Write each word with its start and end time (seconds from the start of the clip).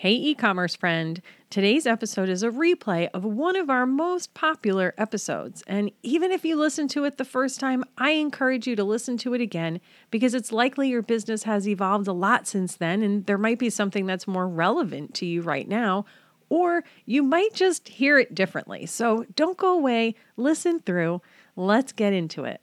Hey, 0.00 0.14
e 0.14 0.34
commerce 0.34 0.74
friend. 0.74 1.20
Today's 1.50 1.86
episode 1.86 2.30
is 2.30 2.42
a 2.42 2.48
replay 2.48 3.10
of 3.12 3.22
one 3.22 3.54
of 3.54 3.68
our 3.68 3.84
most 3.84 4.32
popular 4.32 4.94
episodes. 4.96 5.62
And 5.66 5.90
even 6.02 6.32
if 6.32 6.42
you 6.42 6.56
listen 6.56 6.88
to 6.88 7.04
it 7.04 7.18
the 7.18 7.24
first 7.26 7.60
time, 7.60 7.84
I 7.98 8.12
encourage 8.12 8.66
you 8.66 8.74
to 8.76 8.82
listen 8.82 9.18
to 9.18 9.34
it 9.34 9.42
again 9.42 9.78
because 10.10 10.32
it's 10.32 10.52
likely 10.52 10.88
your 10.88 11.02
business 11.02 11.42
has 11.42 11.68
evolved 11.68 12.08
a 12.08 12.14
lot 12.14 12.46
since 12.46 12.76
then, 12.76 13.02
and 13.02 13.26
there 13.26 13.36
might 13.36 13.58
be 13.58 13.68
something 13.68 14.06
that's 14.06 14.26
more 14.26 14.48
relevant 14.48 15.12
to 15.16 15.26
you 15.26 15.42
right 15.42 15.68
now, 15.68 16.06
or 16.48 16.82
you 17.04 17.22
might 17.22 17.52
just 17.52 17.86
hear 17.86 18.18
it 18.18 18.34
differently. 18.34 18.86
So 18.86 19.26
don't 19.36 19.58
go 19.58 19.74
away, 19.74 20.14
listen 20.38 20.80
through. 20.80 21.20
Let's 21.56 21.92
get 21.92 22.14
into 22.14 22.44
it. 22.44 22.62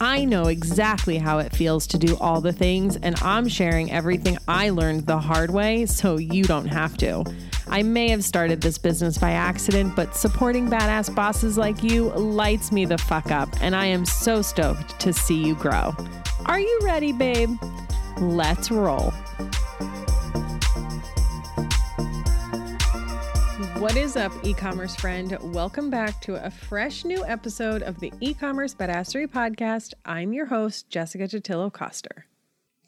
I 0.00 0.24
know 0.24 0.48
exactly 0.48 1.18
how 1.18 1.38
it 1.38 1.54
feels 1.54 1.86
to 1.88 1.98
do 1.98 2.16
all 2.18 2.40
the 2.40 2.52
things, 2.52 2.96
and 2.96 3.16
I'm 3.22 3.48
sharing 3.48 3.90
everything 3.92 4.38
I 4.48 4.70
learned 4.70 5.06
the 5.06 5.18
hard 5.18 5.50
way 5.50 5.86
so 5.86 6.18
you 6.18 6.44
don't 6.44 6.66
have 6.66 6.96
to. 6.98 7.24
I 7.68 7.82
may 7.82 8.10
have 8.10 8.22
started 8.24 8.60
this 8.60 8.76
business 8.76 9.16
by 9.18 9.30
accident, 9.30 9.96
but 9.96 10.14
supporting 10.14 10.68
badass 10.68 11.14
bosses 11.14 11.56
like 11.56 11.82
you 11.82 12.10
lights 12.10 12.72
me 12.72 12.84
the 12.84 12.98
fuck 12.98 13.30
up, 13.30 13.48
and 13.60 13.74
I 13.74 13.86
am 13.86 14.04
so 14.04 14.42
stoked 14.42 14.98
to 15.00 15.12
see 15.12 15.42
you 15.42 15.54
grow. 15.54 15.94
Are 16.46 16.60
you 16.60 16.80
ready, 16.82 17.12
babe? 17.12 17.50
Let's 18.20 18.70
roll. 18.70 19.12
What 23.84 23.96
is 23.96 24.16
up, 24.16 24.32
e 24.42 24.54
commerce 24.54 24.96
friend? 24.96 25.36
Welcome 25.52 25.90
back 25.90 26.22
to 26.22 26.42
a 26.42 26.50
fresh 26.50 27.04
new 27.04 27.22
episode 27.22 27.82
of 27.82 28.00
the 28.00 28.10
e 28.18 28.32
commerce 28.32 28.74
badassery 28.74 29.26
podcast. 29.26 29.92
I'm 30.06 30.32
your 30.32 30.46
host, 30.46 30.88
Jessica 30.88 31.24
Totillo 31.24 31.70
Coster. 31.70 32.24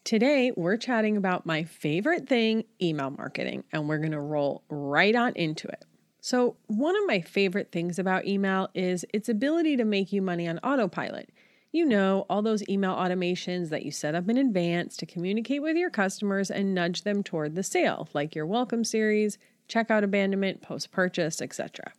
Today, 0.05 0.53
we're 0.57 0.79
chatting 0.79 1.19
about 1.19 1.45
my 1.45 1.65
favorite 1.65 2.27
thing 2.27 2.65
email 2.81 3.11
marketing, 3.11 3.65
and 3.73 3.91
we're 3.91 3.99
going 3.99 4.13
to 4.13 4.21
roll 4.21 4.63
right 4.71 5.15
on 5.15 5.35
into 5.35 5.69
it. 5.69 5.85
So, 6.23 6.57
one 6.67 6.97
of 6.97 7.03
my 7.07 7.21
favorite 7.21 7.71
things 7.71 7.99
about 7.99 8.27
email 8.27 8.71
is 8.75 9.05
its 9.13 9.29
ability 9.29 9.77
to 9.77 9.85
make 9.85 10.15
you 10.15 10.23
money 10.23 10.49
on 10.49 10.59
autopilot. 10.61 11.29
You 11.73 11.85
know, 11.85 12.25
all 12.31 12.41
those 12.41 12.67
email 12.71 12.95
automations 12.95 13.69
that 13.69 13.85
you 13.85 13.91
set 13.91 14.15
up 14.15 14.31
in 14.31 14.39
advance 14.39 14.97
to 14.97 15.05
communicate 15.05 15.61
with 15.61 15.77
your 15.77 15.91
customers 15.91 16.51
and 16.51 16.75
nudge 16.75 17.03
them 17.03 17.23
toward 17.23 17.55
the 17.55 17.63
sale, 17.63 18.09
like 18.15 18.35
your 18.35 18.47
welcome 18.47 18.83
series, 18.83 19.37
checkout 19.69 20.05
abandonment, 20.05 20.63
post 20.63 20.91
purchase, 20.91 21.41
etc. 21.41 21.93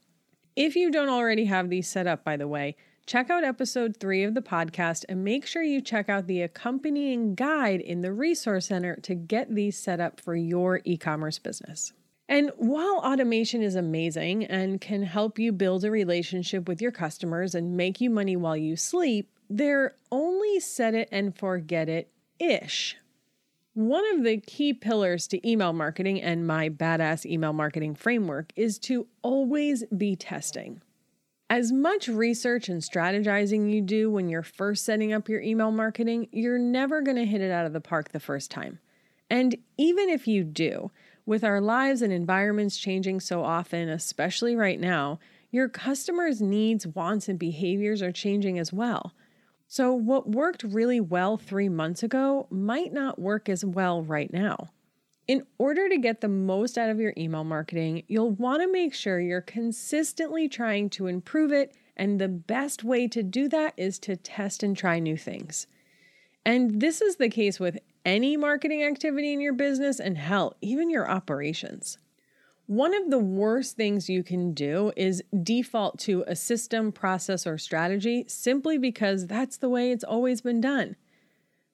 If 0.56 0.76
you 0.76 0.92
don't 0.92 1.10
already 1.10 1.46
have 1.46 1.70
these 1.70 1.88
set 1.88 2.08
up, 2.08 2.24
by 2.24 2.38
the 2.38 2.48
way, 2.48 2.76
check 3.06 3.30
out 3.30 3.44
episode 3.44 3.98
three 3.98 4.24
of 4.24 4.34
the 4.34 4.42
podcast 4.42 5.06
and 5.08 5.24
make 5.24 5.46
sure 5.46 5.62
you 5.64 5.82
check 5.82 6.10
out 6.10 6.28
the 6.28 6.42
accompanying 6.42 7.36
guide 7.36 7.80
in 7.80 8.02
the 8.02 8.12
Resource 8.12 8.68
Center 8.68 8.96
to 8.98 9.16
get 9.16 9.54
these 9.54 9.78
set 9.78 10.00
up 10.00 10.20
for 10.20 10.36
your 10.36 10.82
e 10.84 10.98
commerce 10.98 11.40
business. 11.40 11.94
And 12.30 12.52
while 12.58 12.98
automation 13.06 13.62
is 13.62 13.76
amazing 13.76 14.46
and 14.46 14.82
can 14.82 15.04
help 15.04 15.40
you 15.40 15.52
build 15.54 15.86
a 15.86 15.92
relationship 15.92 16.68
with 16.68 16.82
your 16.82 16.92
customers 16.92 17.56
and 17.56 17.78
make 17.78 18.02
you 18.02 18.10
money 18.10 18.36
while 18.36 18.58
you 18.58 18.76
sleep, 18.76 19.32
they're 19.50 19.96
only 20.12 20.60
set 20.60 20.94
it 20.94 21.08
and 21.12 21.38
forget 21.38 21.88
it 21.88 22.12
ish. 22.40 22.98
One 23.78 24.12
of 24.16 24.24
the 24.24 24.38
key 24.38 24.74
pillars 24.74 25.28
to 25.28 25.48
email 25.48 25.72
marketing 25.72 26.20
and 26.20 26.48
my 26.48 26.68
badass 26.68 27.28
email 27.28 27.54
marketing 27.54 27.94
framework 27.94 28.52
is 28.56 28.80
to 28.80 29.06
always 29.22 29.84
be 29.96 30.16
testing. 30.16 30.82
As 31.48 31.72
much 31.72 32.08
research 32.08 32.70
and 32.70 32.82
strategizing 32.82 33.72
you 33.72 33.82
do 33.82 34.10
when 34.10 34.30
you're 34.30 34.42
first 34.42 34.84
setting 34.84 35.14
up 35.14 35.30
your 35.30 35.42
email 35.42 35.70
marketing, 35.70 36.28
you're 36.32 36.58
never 36.58 37.02
going 37.02 37.18
to 37.18 37.26
hit 37.28 37.40
it 37.40 37.52
out 37.52 37.68
of 37.68 37.74
the 37.74 37.80
park 37.80 38.14
the 38.14 38.20
first 38.20 38.50
time. 38.50 38.80
And 39.30 39.56
even 39.78 40.10
if 40.10 40.28
you 40.28 40.44
do, 40.44 40.90
with 41.28 41.44
our 41.44 41.62
lives 41.62 42.02
and 42.02 42.12
environments 42.12 42.78
changing 42.78 43.20
so 43.20 43.44
often, 43.44 43.90
especially 43.90 44.56
right 44.56 44.80
now, 44.80 45.20
your 45.52 45.70
customers' 45.70 46.42
needs, 46.42 46.88
wants, 46.88 47.30
and 47.30 47.38
behaviors 47.38 48.02
are 48.02 48.12
changing 48.12 48.58
as 48.58 48.74
well. 48.74 49.14
So, 49.68 49.94
what 49.94 50.30
worked 50.30 50.64
really 50.64 51.02
well 51.02 51.36
three 51.36 51.68
months 51.68 52.02
ago 52.02 52.48
might 52.50 52.94
not 52.94 53.20
work 53.20 53.50
as 53.50 53.66
well 53.66 54.02
right 54.02 54.32
now. 54.32 54.70
In 55.28 55.46
order 55.58 55.90
to 55.90 55.98
get 55.98 56.22
the 56.22 56.30
most 56.30 56.78
out 56.78 56.90
of 56.90 57.02
your 57.02 57.14
email 57.18 57.44
marketing, 57.44 58.04
you'll 58.08 58.32
want 58.32 58.62
to 58.62 58.72
make 58.72 58.94
sure 58.94 59.20
you're 59.20 59.42
consistently 59.42 60.48
trying 60.48 60.90
to 60.92 61.08
improve 61.08 61.52
it, 61.52 61.76
and 61.98 62.20
the 62.20 62.30
best 62.30 62.86
way 62.86 63.10
to 63.10 63.22
do 63.22 63.50
that 63.50 63.74
is 63.76 64.00
to 64.00 64.16
test 64.16 64.64
and 64.64 64.78
try 64.78 65.00
new 65.00 65.18
things. 65.18 65.68
And 66.46 66.80
this 66.80 67.02
is 67.02 67.18
the 67.18 67.28
case 67.28 67.60
with 67.60 67.78
any 68.06 68.38
marketing 68.38 68.84
activity 68.84 69.34
in 69.34 69.42
your 69.42 69.52
business, 69.52 70.00
and 70.00 70.18
hell, 70.18 70.56
even 70.62 70.90
your 70.90 71.12
operations. 71.12 71.98
One 72.68 72.94
of 72.94 73.10
the 73.10 73.18
worst 73.18 73.78
things 73.78 74.10
you 74.10 74.24
can 74.24 74.54
do 74.54 74.92
is 74.98 75.24
default 75.42 76.00
to 76.00 76.26
a 76.28 76.36
system, 76.36 76.92
process, 76.92 77.48
or 77.48 77.58
strategy 77.58 78.26
simply 78.28 78.78
because 78.78 79.26
that's 79.26 79.56
the 79.56 79.70
way 79.70 79.90
it's 79.90 80.04
always 80.04 80.42
been 80.42 80.60
done. 80.60 80.98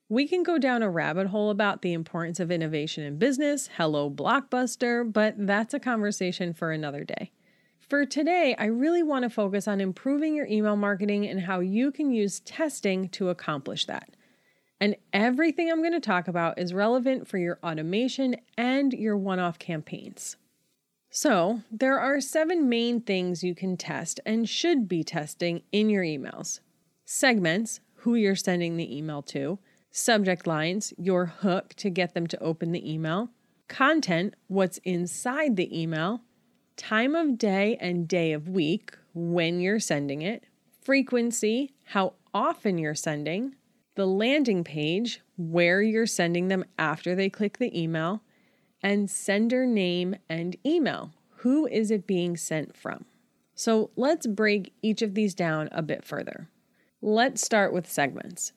We 0.08 0.28
can 0.28 0.44
go 0.44 0.60
down 0.60 0.84
a 0.84 0.92
rabbit 0.92 1.28
hole 1.28 1.50
about 1.50 1.82
the 1.82 1.94
importance 1.94 2.40
of 2.40 2.52
innovation 2.52 3.04
in 3.04 3.18
business, 3.18 3.72
hello, 3.76 4.08
Blockbuster, 4.08 5.12
but 5.12 5.34
that's 5.36 5.74
a 5.74 5.80
conversation 5.80 6.54
for 6.54 6.72
another 6.72 7.04
day. 7.04 7.32
For 7.80 8.06
today, 8.06 8.56
I 8.60 8.66
really 8.66 9.02
want 9.02 9.24
to 9.24 9.32
focus 9.32 9.68
on 9.68 9.82
improving 9.82 10.36
your 10.36 10.46
email 10.46 10.76
marketing 10.76 11.26
and 11.26 11.42
how 11.42 11.60
you 11.60 11.92
can 11.92 12.12
use 12.12 12.42
testing 12.42 13.10
to 13.10 13.30
accomplish 13.30 13.88
that. 13.88 14.16
And 14.80 14.96
everything 15.12 15.72
I'm 15.72 15.82
going 15.82 15.94
to 15.94 16.00
talk 16.00 16.28
about 16.28 16.60
is 16.60 16.72
relevant 16.72 17.28
for 17.28 17.40
your 17.40 17.58
automation 17.64 18.36
and 18.60 18.94
your 18.94 19.18
one 19.18 19.40
off 19.40 19.58
campaigns. 19.58 20.38
So, 21.16 21.62
there 21.70 22.00
are 22.00 22.20
seven 22.20 22.68
main 22.68 23.00
things 23.00 23.44
you 23.44 23.54
can 23.54 23.78
test 23.78 24.20
and 24.26 24.50
should 24.50 24.88
be 24.88 25.04
testing 25.04 25.62
in 25.72 25.88
your 25.88 26.04
emails. 26.04 26.60
Segments, 27.06 27.82
who 27.98 28.16
you're 28.16 28.36
sending 28.36 28.78
the 28.78 28.98
email 28.98 29.22
to, 29.22 29.60
subject 29.92 30.48
lines, 30.48 30.92
your 30.98 31.28
hook 31.28 31.76
to 31.76 31.92
get 31.92 32.16
them 32.16 32.26
to 32.26 32.42
open 32.42 32.72
the 32.72 32.92
email, 32.92 33.30
content, 33.68 34.34
what's 34.48 34.80
inside 34.80 35.56
the 35.56 35.80
email, 35.80 36.24
time 36.78 37.14
of 37.14 37.38
day 37.38 37.78
and 37.80 38.08
day 38.08 38.32
of 38.32 38.50
week, 38.50 38.98
when 39.14 39.60
you're 39.60 39.80
sending 39.80 40.24
it, 40.24 40.46
frequency, 40.82 41.76
how 41.86 42.14
often 42.34 42.80
you're 42.80 42.96
sending, 42.96 43.54
the 43.94 44.08
landing 44.08 44.64
page, 44.64 45.22
where 45.38 45.80
you're 45.80 46.08
sending 46.08 46.48
them 46.48 46.66
after 46.80 47.14
they 47.14 47.30
click 47.30 47.60
the 47.60 47.80
email 47.80 48.24
and 48.84 49.10
sender 49.10 49.66
name 49.66 50.16
and 50.30 50.56
email. 50.66 51.12
Who 51.38 51.66
is 51.66 51.90
it 51.90 52.06
being 52.06 52.38
sent 52.38 52.78
from? 52.78 53.06
So 53.56 53.90
let's 53.96 54.28
break 54.28 54.74
each 54.82 55.02
of 55.02 55.16
these 55.16 55.34
down 55.34 55.70
a 55.72 55.82
bit 55.82 56.04
further. 56.04 56.50
Let's 57.02 57.44
start 57.44 57.74
with 57.74 57.90
segments. 57.90 58.52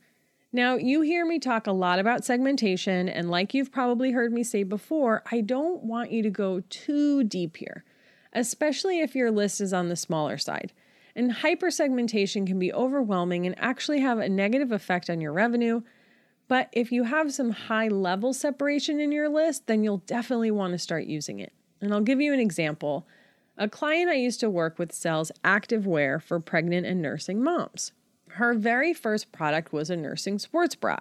Now, 0.52 0.76
you 0.76 1.02
hear 1.02 1.26
me 1.26 1.38
talk 1.38 1.66
a 1.66 1.72
lot 1.72 1.98
about 1.98 2.24
segmentation, 2.24 3.08
and 3.08 3.30
like 3.30 3.52
you've 3.52 3.72
probably 3.72 4.12
heard 4.12 4.32
me 4.32 4.42
say 4.42 4.62
before, 4.62 5.22
I 5.30 5.40
don't 5.40 5.82
want 5.82 6.12
you 6.12 6.22
to 6.22 6.30
go 6.30 6.60
too 6.70 7.24
deep 7.24 7.58
here, 7.58 7.84
especially 8.32 9.00
if 9.00 9.14
your 9.14 9.30
list 9.30 9.60
is 9.60 9.72
on 9.72 9.88
the 9.88 9.96
smaller 9.96 10.38
side. 10.38 10.72
And 11.14 11.32
hypersegmentation 11.32 12.46
can 12.46 12.58
be 12.58 12.72
overwhelming 12.72 13.46
and 13.46 13.54
actually 13.58 14.00
have 14.00 14.18
a 14.18 14.28
negative 14.28 14.72
effect 14.72 15.10
on 15.10 15.20
your 15.20 15.32
revenue, 15.32 15.82
but 16.48 16.68
if 16.72 16.92
you 16.92 17.04
have 17.04 17.32
some 17.32 17.50
high 17.50 17.88
level 17.88 18.32
separation 18.32 19.00
in 19.00 19.12
your 19.12 19.28
list, 19.28 19.66
then 19.66 19.82
you'll 19.82 19.98
definitely 19.98 20.50
want 20.50 20.72
to 20.72 20.78
start 20.78 21.04
using 21.06 21.40
it. 21.40 21.52
And 21.80 21.92
I'll 21.92 22.00
give 22.00 22.20
you 22.20 22.32
an 22.32 22.40
example. 22.40 23.06
A 23.58 23.68
client 23.68 24.10
I 24.10 24.14
used 24.14 24.40
to 24.40 24.50
work 24.50 24.78
with 24.78 24.92
sells 24.92 25.32
active 25.42 25.86
wear 25.86 26.20
for 26.20 26.38
pregnant 26.38 26.86
and 26.86 27.02
nursing 27.02 27.42
moms. 27.42 27.92
Her 28.30 28.54
very 28.54 28.92
first 28.92 29.32
product 29.32 29.72
was 29.72 29.90
a 29.90 29.96
nursing 29.96 30.38
sports 30.38 30.74
bra. 30.74 30.98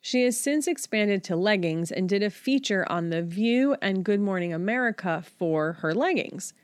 She 0.00 0.22
has 0.22 0.38
since 0.38 0.66
expanded 0.66 1.22
to 1.24 1.36
leggings 1.36 1.90
and 1.90 2.08
did 2.08 2.22
a 2.22 2.30
feature 2.30 2.90
on 2.90 3.10
The 3.10 3.22
View 3.22 3.76
and 3.82 4.04
Good 4.04 4.20
Morning 4.20 4.52
America 4.52 5.22
for 5.38 5.74
her 5.74 5.92
leggings. 5.92 6.54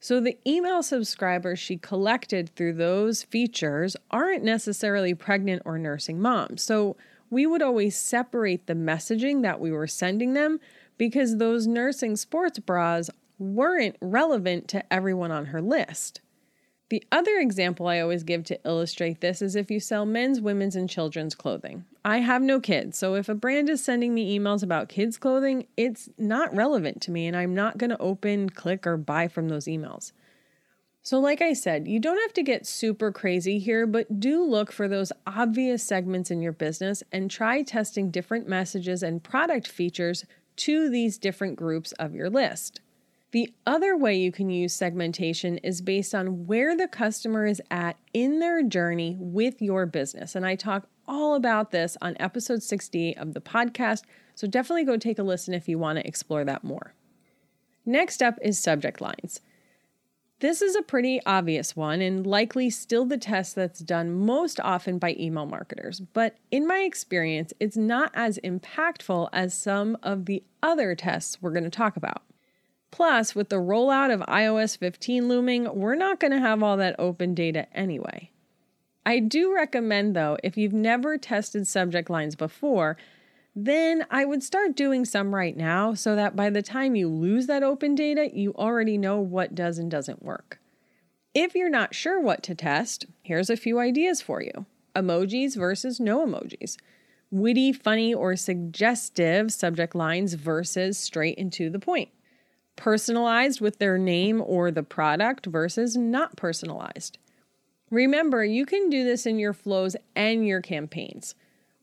So, 0.00 0.20
the 0.20 0.38
email 0.46 0.82
subscribers 0.84 1.58
she 1.58 1.76
collected 1.76 2.50
through 2.54 2.74
those 2.74 3.24
features 3.24 3.96
aren't 4.12 4.44
necessarily 4.44 5.12
pregnant 5.12 5.62
or 5.64 5.76
nursing 5.76 6.20
moms. 6.20 6.62
So, 6.62 6.96
we 7.30 7.46
would 7.46 7.62
always 7.62 7.96
separate 7.96 8.66
the 8.66 8.74
messaging 8.74 9.42
that 9.42 9.60
we 9.60 9.70
were 9.70 9.86
sending 9.86 10.34
them 10.34 10.60
because 10.96 11.36
those 11.36 11.66
nursing 11.66 12.16
sports 12.16 12.58
bras 12.58 13.10
weren't 13.38 13.96
relevant 14.00 14.68
to 14.68 14.92
everyone 14.92 15.30
on 15.30 15.46
her 15.46 15.62
list. 15.62 16.20
The 16.90 17.04
other 17.12 17.36
example 17.36 17.86
I 17.86 18.00
always 18.00 18.22
give 18.22 18.44
to 18.44 18.58
illustrate 18.64 19.20
this 19.20 19.42
is 19.42 19.54
if 19.54 19.70
you 19.70 19.78
sell 19.78 20.06
men's, 20.06 20.40
women's, 20.40 20.74
and 20.74 20.88
children's 20.88 21.34
clothing. 21.34 21.84
I 22.02 22.18
have 22.18 22.40
no 22.40 22.60
kids, 22.60 22.96
so 22.96 23.14
if 23.14 23.28
a 23.28 23.34
brand 23.34 23.68
is 23.68 23.84
sending 23.84 24.14
me 24.14 24.38
emails 24.38 24.62
about 24.62 24.88
kids' 24.88 25.18
clothing, 25.18 25.66
it's 25.76 26.08
not 26.16 26.54
relevant 26.56 27.02
to 27.02 27.10
me, 27.10 27.26
and 27.26 27.36
I'm 27.36 27.54
not 27.54 27.76
going 27.76 27.90
to 27.90 28.00
open, 28.00 28.48
click, 28.48 28.86
or 28.86 28.96
buy 28.96 29.28
from 29.28 29.50
those 29.50 29.66
emails. 29.66 30.12
So, 31.08 31.18
like 31.18 31.40
I 31.40 31.54
said, 31.54 31.88
you 31.88 32.00
don't 32.00 32.20
have 32.20 32.34
to 32.34 32.42
get 32.42 32.66
super 32.66 33.10
crazy 33.10 33.58
here, 33.58 33.86
but 33.86 34.20
do 34.20 34.44
look 34.44 34.70
for 34.70 34.86
those 34.86 35.10
obvious 35.26 35.82
segments 35.82 36.30
in 36.30 36.42
your 36.42 36.52
business 36.52 37.02
and 37.10 37.30
try 37.30 37.62
testing 37.62 38.10
different 38.10 38.46
messages 38.46 39.02
and 39.02 39.24
product 39.24 39.66
features 39.66 40.26
to 40.56 40.90
these 40.90 41.16
different 41.16 41.56
groups 41.56 41.92
of 41.92 42.14
your 42.14 42.28
list. 42.28 42.82
The 43.30 43.50
other 43.66 43.96
way 43.96 44.18
you 44.18 44.30
can 44.30 44.50
use 44.50 44.74
segmentation 44.74 45.56
is 45.56 45.80
based 45.80 46.14
on 46.14 46.46
where 46.46 46.76
the 46.76 46.88
customer 46.88 47.46
is 47.46 47.62
at 47.70 47.96
in 48.12 48.38
their 48.40 48.62
journey 48.62 49.16
with 49.18 49.62
your 49.62 49.86
business. 49.86 50.34
And 50.34 50.44
I 50.44 50.56
talk 50.56 50.88
all 51.06 51.34
about 51.34 51.70
this 51.70 51.96
on 52.02 52.18
episode 52.20 52.62
60 52.62 53.16
of 53.16 53.32
the 53.32 53.40
podcast, 53.40 54.02
so 54.34 54.46
definitely 54.46 54.84
go 54.84 54.98
take 54.98 55.18
a 55.18 55.22
listen 55.22 55.54
if 55.54 55.70
you 55.70 55.78
want 55.78 55.98
to 55.98 56.06
explore 56.06 56.44
that 56.44 56.64
more. 56.64 56.92
Next 57.86 58.22
up 58.22 58.38
is 58.42 58.58
subject 58.58 59.00
lines. 59.00 59.40
This 60.40 60.62
is 60.62 60.76
a 60.76 60.82
pretty 60.82 61.20
obvious 61.26 61.74
one 61.74 62.00
and 62.00 62.24
likely 62.24 62.70
still 62.70 63.04
the 63.04 63.18
test 63.18 63.56
that's 63.56 63.80
done 63.80 64.12
most 64.12 64.60
often 64.60 64.98
by 64.98 65.16
email 65.18 65.46
marketers, 65.46 65.98
but 65.98 66.36
in 66.52 66.64
my 66.64 66.78
experience, 66.78 67.52
it's 67.58 67.76
not 67.76 68.12
as 68.14 68.38
impactful 68.44 69.30
as 69.32 69.52
some 69.52 69.98
of 70.00 70.26
the 70.26 70.44
other 70.62 70.94
tests 70.94 71.42
we're 71.42 71.50
going 71.50 71.64
to 71.64 71.70
talk 71.70 71.96
about. 71.96 72.22
Plus, 72.92 73.34
with 73.34 73.48
the 73.48 73.56
rollout 73.56 74.14
of 74.14 74.20
iOS 74.20 74.78
15 74.78 75.26
looming, 75.26 75.74
we're 75.74 75.96
not 75.96 76.20
going 76.20 76.30
to 76.30 76.38
have 76.38 76.62
all 76.62 76.76
that 76.76 76.94
open 77.00 77.34
data 77.34 77.66
anyway. 77.76 78.30
I 79.04 79.18
do 79.18 79.52
recommend, 79.52 80.14
though, 80.14 80.36
if 80.44 80.56
you've 80.56 80.72
never 80.72 81.18
tested 81.18 81.66
subject 81.66 82.08
lines 82.08 82.36
before, 82.36 82.96
then 83.64 84.06
I 84.10 84.24
would 84.24 84.42
start 84.42 84.76
doing 84.76 85.04
some 85.04 85.34
right 85.34 85.56
now 85.56 85.94
so 85.94 86.14
that 86.14 86.36
by 86.36 86.48
the 86.48 86.62
time 86.62 86.94
you 86.94 87.08
lose 87.08 87.48
that 87.48 87.64
open 87.64 87.96
data, 87.96 88.30
you 88.32 88.54
already 88.54 88.96
know 88.96 89.18
what 89.18 89.54
does 89.54 89.78
and 89.78 89.90
doesn't 89.90 90.22
work. 90.22 90.60
If 91.34 91.54
you're 91.54 91.68
not 91.68 91.94
sure 91.94 92.20
what 92.20 92.42
to 92.44 92.54
test, 92.54 93.06
here's 93.22 93.50
a 93.50 93.56
few 93.56 93.78
ideas 93.78 94.22
for 94.22 94.42
you 94.42 94.66
emojis 94.94 95.56
versus 95.56 95.98
no 95.98 96.24
emojis, 96.26 96.76
witty, 97.30 97.72
funny, 97.72 98.14
or 98.14 98.36
suggestive 98.36 99.52
subject 99.52 99.94
lines 99.94 100.34
versus 100.34 100.96
straight 100.96 101.38
and 101.38 101.52
to 101.52 101.68
the 101.68 101.78
point 101.78 102.10
personalized 102.76 103.60
with 103.60 103.78
their 103.78 103.98
name 103.98 104.40
or 104.40 104.70
the 104.70 104.84
product 104.84 105.46
versus 105.46 105.96
not 105.96 106.36
personalized. 106.36 107.18
Remember, 107.90 108.44
you 108.44 108.64
can 108.64 108.88
do 108.88 109.02
this 109.02 109.26
in 109.26 109.40
your 109.40 109.52
flows 109.52 109.96
and 110.14 110.46
your 110.46 110.60
campaigns. 110.60 111.34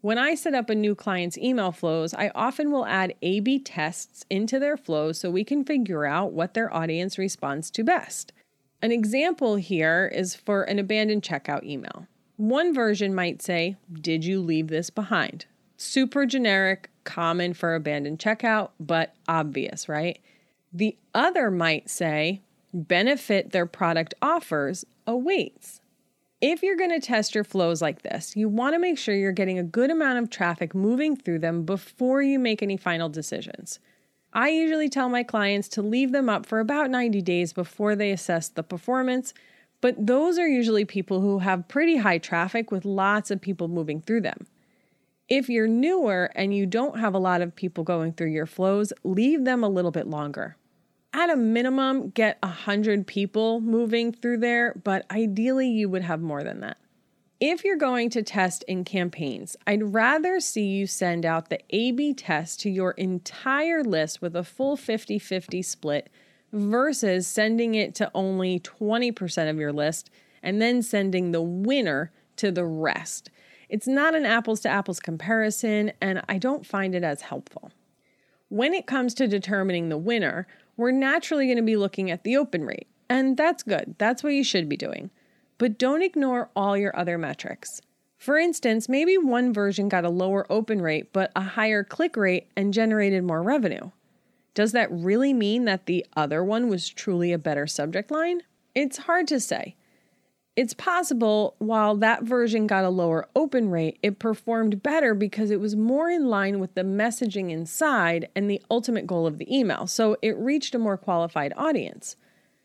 When 0.06 0.20
I 0.20 0.36
set 0.36 0.54
up 0.54 0.70
a 0.70 0.76
new 0.76 0.94
client's 0.94 1.36
email 1.36 1.72
flows, 1.72 2.14
I 2.14 2.30
often 2.36 2.72
will 2.72 2.86
add 2.86 3.16
A 3.24 3.40
B 3.40 3.58
tests 3.58 4.24
into 4.30 4.60
their 4.60 4.78
flows 4.78 5.20
so 5.20 5.32
we 5.32 5.44
can 5.44 5.66
figure 5.66 6.06
out 6.06 6.32
what 6.32 6.54
their 6.54 6.72
audience 6.72 7.18
responds 7.18 7.72
to 7.72 7.84
best. 7.84 8.32
An 8.84 8.92
example 8.92 9.56
here 9.56 10.12
is 10.14 10.36
for 10.36 10.62
an 10.62 10.78
abandoned 10.78 11.24
checkout 11.24 11.64
email. 11.64 12.06
One 12.38 12.72
version 12.72 13.16
might 13.16 13.42
say, 13.42 13.78
Did 13.92 14.24
you 14.24 14.42
leave 14.42 14.68
this 14.68 14.92
behind? 14.92 15.48
Super 15.76 16.28
generic, 16.28 16.92
common 17.04 17.56
for 17.56 17.74
abandoned 17.74 18.20
checkout, 18.20 18.70
but 18.80 19.16
obvious, 19.28 19.90
right? 19.90 20.20
The 20.72 20.96
other 21.16 21.50
might 21.50 21.90
say, 21.90 22.44
benefit 22.72 23.54
their 23.54 23.66
product 23.66 24.14
offers 24.22 24.86
awaits. 25.08 25.82
If 26.48 26.62
you're 26.62 26.76
going 26.76 26.92
to 26.92 27.00
test 27.00 27.34
your 27.34 27.44
flows 27.44 27.82
like 27.82 28.04
this, 28.04 28.36
you 28.36 28.48
want 28.48 28.76
to 28.76 28.80
make 28.80 29.00
sure 29.00 29.16
you're 29.16 29.32
getting 29.32 29.58
a 29.58 29.64
good 29.64 29.90
amount 29.90 30.20
of 30.20 30.30
traffic 30.30 30.76
moving 30.76 31.16
through 31.16 31.40
them 31.40 31.64
before 31.64 32.22
you 32.22 32.38
make 32.38 32.62
any 32.62 32.78
final 32.78 33.10
decisions. 33.10 33.80
I 34.32 34.50
usually 34.50 34.88
tell 34.88 35.10
my 35.10 35.24
clients 35.24 35.68
to 35.70 35.82
leave 35.82 36.12
them 36.12 36.30
up 36.30 36.46
for 36.46 36.60
about 36.60 36.92
90 36.92 37.20
days 37.24 37.52
before 37.52 37.96
they 37.96 38.12
assess 38.12 38.48
the 38.48 38.62
performance, 38.62 39.34
but 39.82 39.96
those 39.98 40.38
are 40.38 40.48
usually 40.48 40.86
people 40.86 41.20
who 41.20 41.40
have 41.40 41.68
pretty 41.68 41.98
high 41.98 42.20
traffic 42.20 42.70
with 42.70 42.86
lots 42.86 43.32
of 43.32 43.42
people 43.42 43.68
moving 43.68 44.00
through 44.00 44.22
them. 44.22 44.46
If 45.28 45.50
you're 45.50 45.68
newer 45.68 46.30
and 46.36 46.54
you 46.54 46.68
don't 46.68 47.00
have 47.00 47.16
a 47.16 47.18
lot 47.18 47.42
of 47.42 47.56
people 47.56 47.84
going 47.84 48.14
through 48.14 48.30
your 48.30 48.46
flows, 48.46 48.94
leave 49.04 49.46
them 49.46 49.64
a 49.64 49.68
little 49.68 49.90
bit 49.90 50.06
longer 50.06 50.58
at 51.16 51.30
a 51.30 51.38
minimum, 51.38 52.10
get 52.10 52.38
100 52.44 53.08
people 53.08 53.62
moving 53.62 54.12
through 54.12 54.40
there, 54.40 54.74
but 54.84 55.10
ideally, 55.10 55.70
you 55.70 55.88
would 55.88 56.02
have 56.02 56.22
more 56.22 56.44
than 56.44 56.60
that. 56.60 56.78
If 57.40 57.64
you're 57.64 57.78
going 57.78 58.10
to 58.12 58.22
test 58.22 58.64
in 58.64 58.84
campaigns, 58.84 59.56
I'd 59.66 59.94
rather 59.94 60.42
see 60.42 60.66
you 60.66 60.88
send 60.88 61.26
out 61.26 61.50
the 61.50 61.60
A 61.70 61.92
B 61.92 62.14
test 62.14 62.60
to 62.62 62.70
your 62.70 62.92
entire 62.92 63.82
list 63.82 64.22
with 64.22 64.36
a 64.36 64.44
full 64.44 64.76
50 64.76 65.18
50 65.18 65.62
split 65.62 66.10
versus 66.52 67.28
sending 67.28 67.76
it 67.76 67.96
to 67.96 68.12
only 68.14 68.60
20% 68.60 69.50
of 69.50 69.58
your 69.58 69.74
list 69.74 70.10
and 70.44 70.62
then 70.62 70.82
sending 70.82 71.32
the 71.32 71.42
winner 71.42 72.12
to 72.38 72.52
the 72.52 72.66
rest. 72.66 73.30
It's 73.70 73.88
not 73.88 74.16
an 74.16 74.26
apples 74.26 74.60
to 74.62 74.70
apples 74.70 75.00
comparison, 75.00 75.94
and 76.02 76.22
I 76.28 76.38
don't 76.38 76.66
find 76.66 76.94
it 76.94 77.04
as 77.04 77.22
helpful. 77.22 77.72
When 78.50 78.74
it 78.74 78.86
comes 78.86 79.14
to 79.16 79.28
determining 79.28 79.90
the 79.90 79.98
winner, 79.98 80.48
we're 80.78 80.92
naturally 80.92 81.46
going 81.46 81.58
to 81.58 81.64
be 81.64 81.78
looking 81.78 82.12
at 82.12 82.24
the 82.24 82.38
open 82.38 82.66
rate. 82.66 82.88
And 83.10 83.38
that's 83.38 83.64
good. 83.64 83.96
That's 83.98 84.24
what 84.24 84.34
you 84.34 84.44
should 84.44 84.68
be 84.68 84.78
doing. 84.78 85.12
But 85.58 85.78
don't 85.78 86.02
ignore 86.02 86.50
all 86.56 86.78
your 86.78 86.98
other 86.98 87.18
metrics. 87.18 87.82
For 88.18 88.38
instance, 88.38 88.90
maybe 88.90 89.18
one 89.18 89.54
version 89.54 89.90
got 89.90 90.06
a 90.06 90.10
lower 90.10 90.52
open 90.52 90.82
rate 90.82 91.14
but 91.14 91.32
a 91.36 91.42
higher 91.42 91.84
click 91.84 92.18
rate 92.18 92.50
and 92.56 92.74
generated 92.74 93.24
more 93.24 93.44
revenue. 93.44 93.92
Does 94.54 94.72
that 94.72 94.92
really 94.92 95.34
mean 95.34 95.66
that 95.66 95.86
the 95.86 96.06
other 96.16 96.44
one 96.44 96.70
was 96.70 96.90
truly 96.90 97.32
a 97.32 97.38
better 97.38 97.68
subject 97.68 98.10
line? 98.10 98.42
It's 98.74 98.98
hard 98.98 99.28
to 99.28 99.40
say. 99.40 99.76
It's 100.56 100.74
possible 100.74 101.56
while 101.58 101.98
that 101.98 102.24
version 102.24 102.66
got 102.66 102.86
a 102.86 102.90
lower 102.90 103.28
open 103.36 103.70
rate, 103.70 104.00
it 104.02 104.20
performed 104.20 104.82
better 104.82 105.14
because 105.14 105.52
it 105.52 105.60
was 105.60 105.76
more 105.76 106.10
in 106.10 106.30
line 106.30 106.60
with 106.60 106.76
the 106.76 106.84
messaging 106.84 107.52
inside 107.52 108.30
and 108.36 108.50
the 108.50 108.62
ultimate 108.72 109.06
goal 109.06 109.28
of 109.28 109.38
the 109.38 109.54
email. 109.54 109.86
So 109.86 110.16
it 110.22 110.38
reached 110.38 110.74
a 110.74 110.80
more 110.80 110.96
qualified 110.96 111.52
audience. 111.58 112.16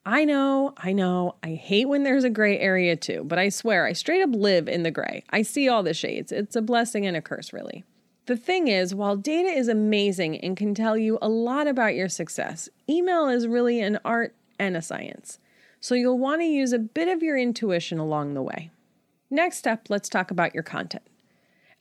I 0.07 0.25
know, 0.25 0.73
I 0.77 0.93
know, 0.93 1.35
I 1.43 1.55
hate 1.55 1.89
when 1.89 2.05
there's 2.05 2.25
a 2.25 2.31
gray 2.31 2.59
area 2.59 2.95
too, 2.95 3.25
but 3.25 3.41
I 3.41 3.49
swear 3.49 3.87
I 3.87 3.93
straight 3.93 4.23
up 4.23 4.31
live 4.33 4.69
in 4.69 4.85
the 4.85 4.93
gray. 4.93 5.25
I 5.31 5.43
see 5.43 5.69
all 5.69 5.83
the 5.83 5.93
shades. 5.93 6.31
It's 6.31 6.57
a 6.57 6.63
blessing 6.63 7.07
and 7.07 7.17
a 7.17 7.21
curse, 7.21 7.53
really. 7.53 7.85
The 8.27 8.37
thing 8.37 8.69
is, 8.69 8.95
while 8.95 9.17
data 9.17 9.49
is 9.49 9.67
amazing 9.67 10.39
and 10.39 10.57
can 10.57 10.75
tell 10.75 10.97
you 10.97 11.19
a 11.21 11.29
lot 11.29 11.67
about 11.67 11.97
your 11.97 12.09
success, 12.09 12.69
email 12.89 13.27
is 13.27 13.49
really 13.49 13.81
an 13.81 13.99
art 14.05 14.37
and 14.61 14.77
a 14.77 14.83
science 14.83 15.41
so 15.81 15.95
you'll 15.95 16.19
want 16.19 16.43
to 16.43 16.47
use 16.47 16.73
a 16.73 16.79
bit 16.79 17.09
of 17.09 17.23
your 17.23 17.37
intuition 17.37 17.99
along 17.99 18.35
the 18.35 18.43
way. 18.43 18.71
Next 19.31 19.67
up, 19.67 19.89
let's 19.89 20.09
talk 20.09 20.31
about 20.31 20.55
your 20.55 20.63
content. 20.63 21.05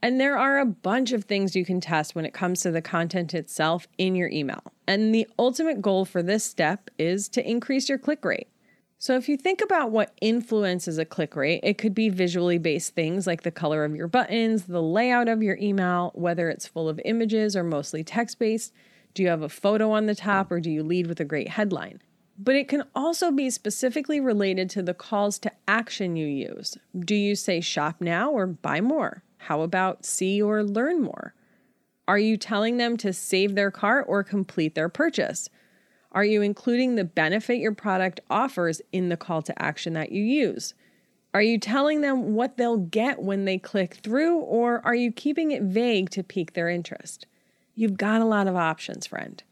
And 0.01 0.19
there 0.19 0.37
are 0.37 0.59
a 0.59 0.65
bunch 0.65 1.11
of 1.11 1.25
things 1.25 1.55
you 1.55 1.65
can 1.65 1.81
test 1.81 2.15
when 2.15 2.25
it 2.25 2.33
comes 2.33 2.61
to 2.61 2.71
the 2.71 2.81
content 2.81 3.33
itself 3.33 3.87
in 3.97 4.15
your 4.15 4.29
email. 4.29 4.63
And 4.87 5.13
the 5.13 5.27
ultimate 5.37 5.81
goal 5.81 6.05
for 6.05 6.23
this 6.23 6.45
step 6.45 6.89
is 6.97 7.27
to 7.29 7.47
increase 7.47 7.89
your 7.89 7.97
click 7.97 8.23
rate. 8.23 8.47
So, 9.01 9.15
if 9.15 9.29
you 9.29 9.37
think 9.37 9.61
about 9.61 9.91
what 9.91 10.13
influences 10.21 10.97
a 10.97 11.05
click 11.05 11.35
rate, 11.35 11.61
it 11.63 11.77
could 11.77 11.93
be 11.93 12.09
visually 12.09 12.57
based 12.57 12.95
things 12.95 13.25
like 13.25 13.43
the 13.43 13.51
color 13.51 13.85
of 13.85 13.95
your 13.95 14.07
buttons, 14.07 14.65
the 14.65 14.81
layout 14.81 15.29
of 15.29 15.41
your 15.41 15.57
email, 15.57 16.11
whether 16.15 16.49
it's 16.49 16.67
full 16.67 16.89
of 16.89 16.99
images 17.05 17.55
or 17.55 17.63
mostly 17.63 18.03
text 18.03 18.39
based. 18.39 18.73
Do 19.13 19.23
you 19.23 19.29
have 19.29 19.41
a 19.41 19.49
photo 19.49 19.91
on 19.91 20.05
the 20.05 20.15
top 20.15 20.51
or 20.51 20.59
do 20.59 20.69
you 20.69 20.83
lead 20.83 21.07
with 21.07 21.19
a 21.21 21.25
great 21.25 21.49
headline? 21.49 22.01
But 22.41 22.55
it 22.55 22.69
can 22.69 22.83
also 22.95 23.31
be 23.31 23.49
specifically 23.49 24.21
related 24.21 24.69
to 24.69 24.81
the 24.81 24.93
calls 24.93 25.37
to 25.39 25.51
action 25.67 26.15
you 26.15 26.25
use. 26.25 26.77
Do 26.97 27.13
you 27.13 27.35
say 27.35 27.59
shop 27.59 27.97
now 27.99 28.31
or 28.31 28.47
buy 28.47 28.79
more? 28.79 29.23
How 29.37 29.61
about 29.61 30.05
see 30.05 30.41
or 30.41 30.63
learn 30.63 31.01
more? 31.01 31.33
Are 32.07 32.17
you 32.17 32.37
telling 32.37 32.77
them 32.77 32.95
to 32.97 33.11
save 33.11 33.55
their 33.55 33.71
cart 33.71 34.05
or 34.07 34.23
complete 34.23 34.73
their 34.73 34.89
purchase? 34.89 35.49
Are 36.13 36.23
you 36.23 36.41
including 36.41 36.95
the 36.95 37.03
benefit 37.03 37.59
your 37.59 37.75
product 37.75 38.21
offers 38.29 38.81
in 38.93 39.09
the 39.09 39.17
call 39.17 39.41
to 39.43 39.61
action 39.61 39.93
that 39.93 40.11
you 40.13 40.23
use? 40.23 40.73
Are 41.33 41.41
you 41.41 41.59
telling 41.59 42.01
them 42.01 42.33
what 42.33 42.57
they'll 42.57 42.77
get 42.77 43.21
when 43.21 43.45
they 43.45 43.59
click 43.59 43.95
through, 43.95 44.37
or 44.39 44.81
are 44.83 44.95
you 44.95 45.11
keeping 45.11 45.51
it 45.51 45.61
vague 45.61 46.09
to 46.11 46.23
pique 46.23 46.53
their 46.53 46.69
interest? 46.69 47.27
You've 47.75 47.97
got 47.97 48.21
a 48.21 48.25
lot 48.25 48.47
of 48.47 48.55
options, 48.55 49.05
friend. 49.05 49.43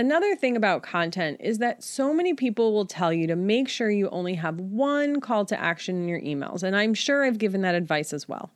Another 0.00 0.34
thing 0.34 0.56
about 0.56 0.82
content 0.82 1.36
is 1.40 1.58
that 1.58 1.84
so 1.84 2.14
many 2.14 2.32
people 2.32 2.72
will 2.72 2.86
tell 2.86 3.12
you 3.12 3.26
to 3.26 3.36
make 3.36 3.68
sure 3.68 3.90
you 3.90 4.08
only 4.08 4.32
have 4.32 4.58
one 4.58 5.20
call 5.20 5.44
to 5.44 5.60
action 5.60 5.94
in 5.96 6.08
your 6.08 6.22
emails, 6.22 6.62
and 6.62 6.74
I'm 6.74 6.94
sure 6.94 7.22
I've 7.22 7.36
given 7.36 7.60
that 7.60 7.74
advice 7.74 8.14
as 8.14 8.26
well. 8.26 8.50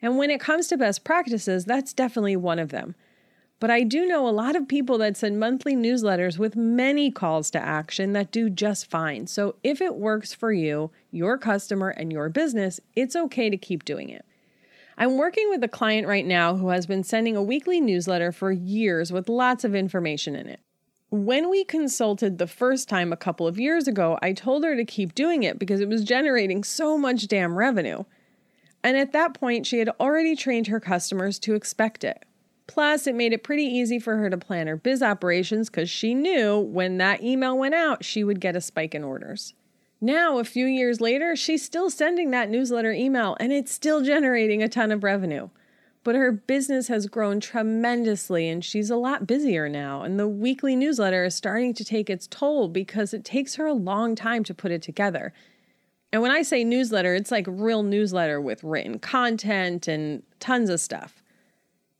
And 0.00 0.16
when 0.16 0.30
it 0.30 0.40
comes 0.40 0.68
to 0.68 0.78
best 0.78 1.04
practices, 1.04 1.66
that's 1.66 1.92
definitely 1.92 2.34
one 2.36 2.58
of 2.58 2.70
them. 2.70 2.94
But 3.58 3.70
I 3.70 3.82
do 3.82 4.06
know 4.06 4.26
a 4.26 4.30
lot 4.30 4.56
of 4.56 4.68
people 4.68 4.96
that 4.96 5.18
send 5.18 5.38
monthly 5.38 5.76
newsletters 5.76 6.38
with 6.38 6.56
many 6.56 7.10
calls 7.10 7.50
to 7.50 7.58
action 7.60 8.14
that 8.14 8.32
do 8.32 8.48
just 8.48 8.88
fine. 8.88 9.26
So 9.26 9.56
if 9.62 9.82
it 9.82 9.96
works 9.96 10.32
for 10.32 10.50
you, 10.50 10.92
your 11.10 11.36
customer, 11.36 11.90
and 11.90 12.10
your 12.10 12.30
business, 12.30 12.80
it's 12.96 13.14
okay 13.14 13.50
to 13.50 13.58
keep 13.58 13.84
doing 13.84 14.08
it. 14.08 14.24
I'm 14.96 15.18
working 15.18 15.50
with 15.50 15.62
a 15.62 15.68
client 15.68 16.08
right 16.08 16.24
now 16.24 16.56
who 16.56 16.70
has 16.70 16.86
been 16.86 17.04
sending 17.04 17.36
a 17.36 17.42
weekly 17.42 17.82
newsletter 17.82 18.32
for 18.32 18.50
years 18.50 19.12
with 19.12 19.28
lots 19.28 19.62
of 19.62 19.74
information 19.74 20.34
in 20.34 20.46
it. 20.46 20.60
When 21.10 21.50
we 21.50 21.64
consulted 21.64 22.38
the 22.38 22.46
first 22.46 22.88
time 22.88 23.12
a 23.12 23.16
couple 23.16 23.48
of 23.48 23.58
years 23.58 23.88
ago, 23.88 24.16
I 24.22 24.32
told 24.32 24.62
her 24.62 24.76
to 24.76 24.84
keep 24.84 25.12
doing 25.12 25.42
it 25.42 25.58
because 25.58 25.80
it 25.80 25.88
was 25.88 26.04
generating 26.04 26.62
so 26.62 26.96
much 26.96 27.26
damn 27.26 27.58
revenue. 27.58 28.04
And 28.84 28.96
at 28.96 29.12
that 29.12 29.34
point, 29.34 29.66
she 29.66 29.80
had 29.80 29.88
already 29.98 30.36
trained 30.36 30.68
her 30.68 30.78
customers 30.78 31.40
to 31.40 31.54
expect 31.54 32.04
it. 32.04 32.24
Plus, 32.68 33.08
it 33.08 33.16
made 33.16 33.32
it 33.32 33.42
pretty 33.42 33.64
easy 33.64 33.98
for 33.98 34.18
her 34.18 34.30
to 34.30 34.38
plan 34.38 34.68
her 34.68 34.76
biz 34.76 35.02
operations 35.02 35.68
because 35.68 35.90
she 35.90 36.14
knew 36.14 36.60
when 36.60 36.98
that 36.98 37.24
email 37.24 37.58
went 37.58 37.74
out, 37.74 38.04
she 38.04 38.22
would 38.22 38.38
get 38.38 38.54
a 38.54 38.60
spike 38.60 38.94
in 38.94 39.02
orders. 39.02 39.54
Now, 40.00 40.38
a 40.38 40.44
few 40.44 40.66
years 40.66 41.00
later, 41.00 41.34
she's 41.34 41.64
still 41.64 41.90
sending 41.90 42.30
that 42.30 42.48
newsletter 42.48 42.92
email 42.92 43.36
and 43.40 43.52
it's 43.52 43.72
still 43.72 44.00
generating 44.00 44.62
a 44.62 44.68
ton 44.68 44.92
of 44.92 45.02
revenue. 45.02 45.48
But 46.02 46.14
her 46.14 46.32
business 46.32 46.88
has 46.88 47.06
grown 47.06 47.40
tremendously 47.40 48.48
and 48.48 48.64
she's 48.64 48.88
a 48.88 48.96
lot 48.96 49.26
busier 49.26 49.68
now. 49.68 50.02
And 50.02 50.18
the 50.18 50.28
weekly 50.28 50.74
newsletter 50.74 51.24
is 51.24 51.34
starting 51.34 51.74
to 51.74 51.84
take 51.84 52.08
its 52.08 52.26
toll 52.26 52.68
because 52.68 53.12
it 53.12 53.24
takes 53.24 53.56
her 53.56 53.66
a 53.66 53.74
long 53.74 54.14
time 54.14 54.42
to 54.44 54.54
put 54.54 54.70
it 54.70 54.80
together. 54.80 55.34
And 56.12 56.22
when 56.22 56.30
I 56.30 56.42
say 56.42 56.64
newsletter, 56.64 57.14
it's 57.14 57.30
like 57.30 57.46
real 57.48 57.82
newsletter 57.82 58.40
with 58.40 58.64
written 58.64 58.98
content 58.98 59.86
and 59.86 60.22
tons 60.40 60.70
of 60.70 60.80
stuff. 60.80 61.22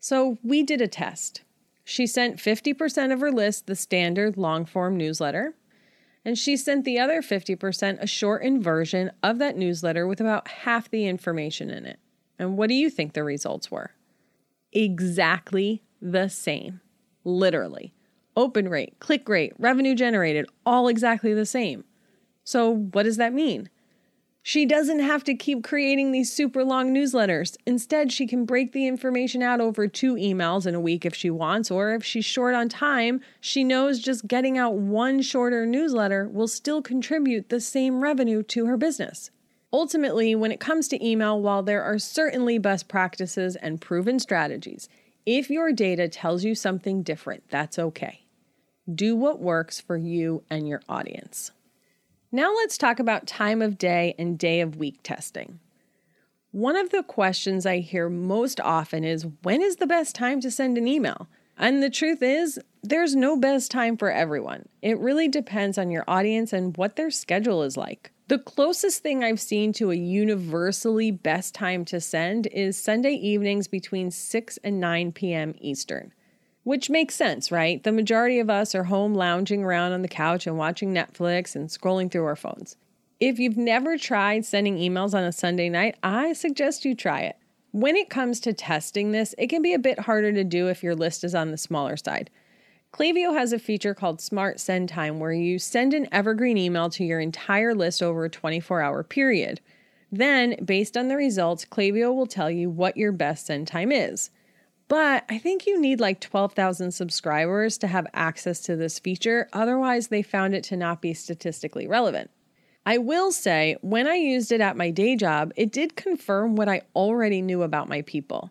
So 0.00 0.38
we 0.42 0.62
did 0.62 0.80
a 0.80 0.88
test. 0.88 1.42
She 1.84 2.06
sent 2.06 2.38
50% 2.38 3.12
of 3.12 3.20
her 3.20 3.30
list 3.30 3.66
the 3.66 3.76
standard 3.76 4.36
long 4.36 4.64
form 4.64 4.96
newsletter, 4.96 5.54
and 6.24 6.38
she 6.38 6.56
sent 6.56 6.84
the 6.84 6.98
other 6.98 7.20
50% 7.20 7.98
a 8.00 8.06
shortened 8.06 8.62
version 8.62 9.10
of 9.22 9.38
that 9.38 9.56
newsletter 9.56 10.06
with 10.06 10.20
about 10.20 10.48
half 10.48 10.90
the 10.90 11.06
information 11.06 11.70
in 11.70 11.86
it. 11.86 11.98
And 12.40 12.56
what 12.56 12.70
do 12.70 12.74
you 12.74 12.88
think 12.88 13.12
the 13.12 13.22
results 13.22 13.70
were? 13.70 13.90
Exactly 14.72 15.82
the 16.00 16.28
same. 16.28 16.80
Literally. 17.22 17.92
Open 18.34 18.66
rate, 18.66 18.98
click 18.98 19.28
rate, 19.28 19.52
revenue 19.58 19.94
generated, 19.94 20.46
all 20.64 20.88
exactly 20.88 21.34
the 21.34 21.44
same. 21.44 21.84
So, 22.42 22.70
what 22.70 23.02
does 23.02 23.18
that 23.18 23.34
mean? 23.34 23.68
She 24.42 24.64
doesn't 24.64 25.00
have 25.00 25.22
to 25.24 25.34
keep 25.34 25.62
creating 25.62 26.12
these 26.12 26.32
super 26.32 26.64
long 26.64 26.94
newsletters. 26.94 27.58
Instead, 27.66 28.10
she 28.10 28.26
can 28.26 28.46
break 28.46 28.72
the 28.72 28.86
information 28.86 29.42
out 29.42 29.60
over 29.60 29.86
two 29.86 30.14
emails 30.14 30.66
in 30.66 30.74
a 30.74 30.80
week 30.80 31.04
if 31.04 31.14
she 31.14 31.28
wants, 31.28 31.70
or 31.70 31.92
if 31.92 32.02
she's 32.02 32.24
short 32.24 32.54
on 32.54 32.70
time, 32.70 33.20
she 33.42 33.64
knows 33.64 33.98
just 33.98 34.26
getting 34.26 34.56
out 34.56 34.76
one 34.76 35.20
shorter 35.20 35.66
newsletter 35.66 36.26
will 36.26 36.48
still 36.48 36.80
contribute 36.80 37.50
the 37.50 37.60
same 37.60 38.00
revenue 38.00 38.42
to 38.44 38.64
her 38.64 38.78
business. 38.78 39.30
Ultimately, 39.72 40.34
when 40.34 40.50
it 40.50 40.60
comes 40.60 40.88
to 40.88 41.04
email, 41.04 41.40
while 41.40 41.62
there 41.62 41.82
are 41.82 41.98
certainly 41.98 42.58
best 42.58 42.88
practices 42.88 43.54
and 43.56 43.80
proven 43.80 44.18
strategies, 44.18 44.88
if 45.24 45.48
your 45.48 45.72
data 45.72 46.08
tells 46.08 46.44
you 46.44 46.54
something 46.54 47.02
different, 47.02 47.44
that's 47.50 47.78
okay. 47.78 48.22
Do 48.92 49.14
what 49.14 49.40
works 49.40 49.80
for 49.80 49.96
you 49.96 50.42
and 50.50 50.68
your 50.68 50.82
audience. 50.88 51.52
Now 52.32 52.52
let's 52.54 52.78
talk 52.78 52.98
about 52.98 53.26
time 53.26 53.62
of 53.62 53.78
day 53.78 54.14
and 54.18 54.38
day 54.38 54.60
of 54.60 54.76
week 54.76 54.98
testing. 55.02 55.60
One 56.52 56.74
of 56.74 56.90
the 56.90 57.04
questions 57.04 57.64
I 57.64 57.78
hear 57.78 58.08
most 58.08 58.60
often 58.60 59.04
is 59.04 59.26
when 59.42 59.62
is 59.62 59.76
the 59.76 59.86
best 59.86 60.16
time 60.16 60.40
to 60.40 60.50
send 60.50 60.78
an 60.78 60.88
email? 60.88 61.28
And 61.56 61.82
the 61.82 61.90
truth 61.90 62.22
is, 62.22 62.58
there's 62.82 63.14
no 63.14 63.36
best 63.36 63.70
time 63.70 63.96
for 63.96 64.10
everyone. 64.10 64.68
It 64.82 64.98
really 64.98 65.28
depends 65.28 65.78
on 65.78 65.90
your 65.90 66.04
audience 66.08 66.52
and 66.52 66.76
what 66.76 66.96
their 66.96 67.10
schedule 67.10 67.62
is 67.62 67.76
like. 67.76 68.10
The 68.30 68.38
closest 68.38 69.02
thing 69.02 69.24
I've 69.24 69.40
seen 69.40 69.72
to 69.72 69.90
a 69.90 69.96
universally 69.96 71.10
best 71.10 71.52
time 71.52 71.84
to 71.86 72.00
send 72.00 72.46
is 72.46 72.80
Sunday 72.80 73.14
evenings 73.14 73.66
between 73.66 74.12
6 74.12 74.56
and 74.62 74.78
9 74.78 75.10
p.m. 75.10 75.56
Eastern. 75.58 76.12
Which 76.62 76.88
makes 76.88 77.16
sense, 77.16 77.50
right? 77.50 77.82
The 77.82 77.90
majority 77.90 78.38
of 78.38 78.48
us 78.48 78.72
are 78.76 78.84
home 78.84 79.14
lounging 79.14 79.64
around 79.64 79.94
on 79.94 80.02
the 80.02 80.06
couch 80.06 80.46
and 80.46 80.56
watching 80.56 80.94
Netflix 80.94 81.56
and 81.56 81.68
scrolling 81.68 82.08
through 82.08 82.26
our 82.26 82.36
phones. 82.36 82.76
If 83.18 83.40
you've 83.40 83.56
never 83.56 83.98
tried 83.98 84.44
sending 84.44 84.76
emails 84.76 85.12
on 85.12 85.24
a 85.24 85.32
Sunday 85.32 85.68
night, 85.68 85.96
I 86.00 86.32
suggest 86.32 86.84
you 86.84 86.94
try 86.94 87.22
it. 87.22 87.36
When 87.72 87.96
it 87.96 88.10
comes 88.10 88.38
to 88.42 88.52
testing 88.52 89.10
this, 89.10 89.34
it 89.38 89.48
can 89.48 89.60
be 89.60 89.74
a 89.74 89.78
bit 89.80 89.98
harder 89.98 90.32
to 90.34 90.44
do 90.44 90.68
if 90.68 90.84
your 90.84 90.94
list 90.94 91.24
is 91.24 91.34
on 91.34 91.50
the 91.50 91.58
smaller 91.58 91.96
side. 91.96 92.30
Klaviyo 92.92 93.32
has 93.34 93.52
a 93.52 93.58
feature 93.58 93.94
called 93.94 94.20
Smart 94.20 94.58
Send 94.58 94.88
Time 94.88 95.20
where 95.20 95.32
you 95.32 95.58
send 95.60 95.94
an 95.94 96.08
evergreen 96.10 96.58
email 96.58 96.90
to 96.90 97.04
your 97.04 97.20
entire 97.20 97.72
list 97.72 98.02
over 98.02 98.24
a 98.24 98.30
24 98.30 98.80
hour 98.80 99.04
period. 99.04 99.60
Then, 100.10 100.56
based 100.64 100.96
on 100.96 101.06
the 101.06 101.16
results, 101.16 101.64
Klaviyo 101.64 102.12
will 102.12 102.26
tell 102.26 102.50
you 102.50 102.68
what 102.68 102.96
your 102.96 103.12
best 103.12 103.46
send 103.46 103.68
time 103.68 103.92
is. 103.92 104.30
But 104.88 105.24
I 105.28 105.38
think 105.38 105.68
you 105.68 105.80
need 105.80 106.00
like 106.00 106.20
12,000 106.20 106.90
subscribers 106.90 107.78
to 107.78 107.86
have 107.86 108.08
access 108.12 108.60
to 108.62 108.74
this 108.74 108.98
feature. 108.98 109.48
Otherwise, 109.52 110.08
they 110.08 110.22
found 110.22 110.56
it 110.56 110.64
to 110.64 110.76
not 110.76 111.00
be 111.00 111.14
statistically 111.14 111.86
relevant. 111.86 112.28
I 112.84 112.98
will 112.98 113.30
say, 113.30 113.76
when 113.82 114.08
I 114.08 114.16
used 114.16 114.50
it 114.50 114.60
at 114.60 114.76
my 114.76 114.90
day 114.90 115.14
job, 115.14 115.52
it 115.54 115.70
did 115.70 115.94
confirm 115.94 116.56
what 116.56 116.68
I 116.68 116.82
already 116.96 117.40
knew 117.40 117.62
about 117.62 117.88
my 117.88 118.02
people. 118.02 118.50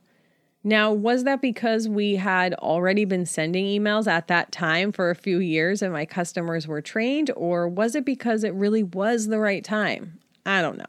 Now, 0.64 0.92
was 0.92 1.24
that 1.24 1.42
because 1.42 1.88
we 1.88 2.18
had 2.18 2.54
already 2.56 3.06
been 3.06 3.26
sending 3.26 3.66
emails 3.66 4.08
at 4.08 4.28
that 4.28 4.52
time 4.52 4.92
for 4.92 5.10
a 5.10 5.16
few 5.16 5.40
years 5.40 5.82
and 5.82 5.94
my 5.94 6.06
customers 6.06 6.68
were 6.68 6.82
trained, 6.82 7.32
or 7.36 7.68
was 7.68 7.96
it 7.96 8.04
because 8.04 8.44
it 8.44 8.54
really 8.54 8.84
was 8.84 9.28
the 9.28 9.40
right 9.40 9.64
time? 9.64 10.20
I 10.46 10.62
don't 10.62 10.78
know. 10.78 10.86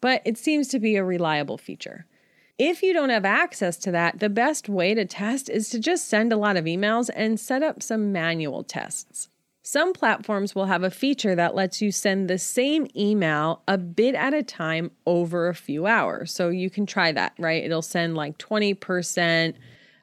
But 0.00 0.22
it 0.24 0.38
seems 0.38 0.68
to 0.68 0.78
be 0.78 0.96
a 0.96 1.04
reliable 1.04 1.58
feature. 1.58 2.06
If 2.56 2.82
you 2.82 2.92
don't 2.92 3.10
have 3.10 3.24
access 3.24 3.78
to 3.78 3.90
that, 3.90 4.20
the 4.20 4.28
best 4.28 4.68
way 4.68 4.94
to 4.94 5.04
test 5.04 5.48
is 5.48 5.70
to 5.70 5.80
just 5.80 6.06
send 6.08 6.32
a 6.32 6.36
lot 6.36 6.56
of 6.56 6.66
emails 6.66 7.10
and 7.16 7.40
set 7.40 7.62
up 7.62 7.82
some 7.82 8.12
manual 8.12 8.62
tests. 8.62 9.28
Some 9.62 9.92
platforms 9.92 10.54
will 10.54 10.66
have 10.66 10.82
a 10.82 10.90
feature 10.90 11.34
that 11.34 11.54
lets 11.54 11.82
you 11.82 11.92
send 11.92 12.28
the 12.28 12.38
same 12.38 12.86
email 12.96 13.62
a 13.68 13.76
bit 13.76 14.14
at 14.14 14.32
a 14.32 14.42
time 14.42 14.90
over 15.06 15.48
a 15.48 15.54
few 15.54 15.86
hours. 15.86 16.32
So 16.32 16.48
you 16.48 16.70
can 16.70 16.86
try 16.86 17.12
that, 17.12 17.34
right? 17.38 17.62
It'll 17.62 17.82
send 17.82 18.14
like 18.14 18.38
20% 18.38 19.54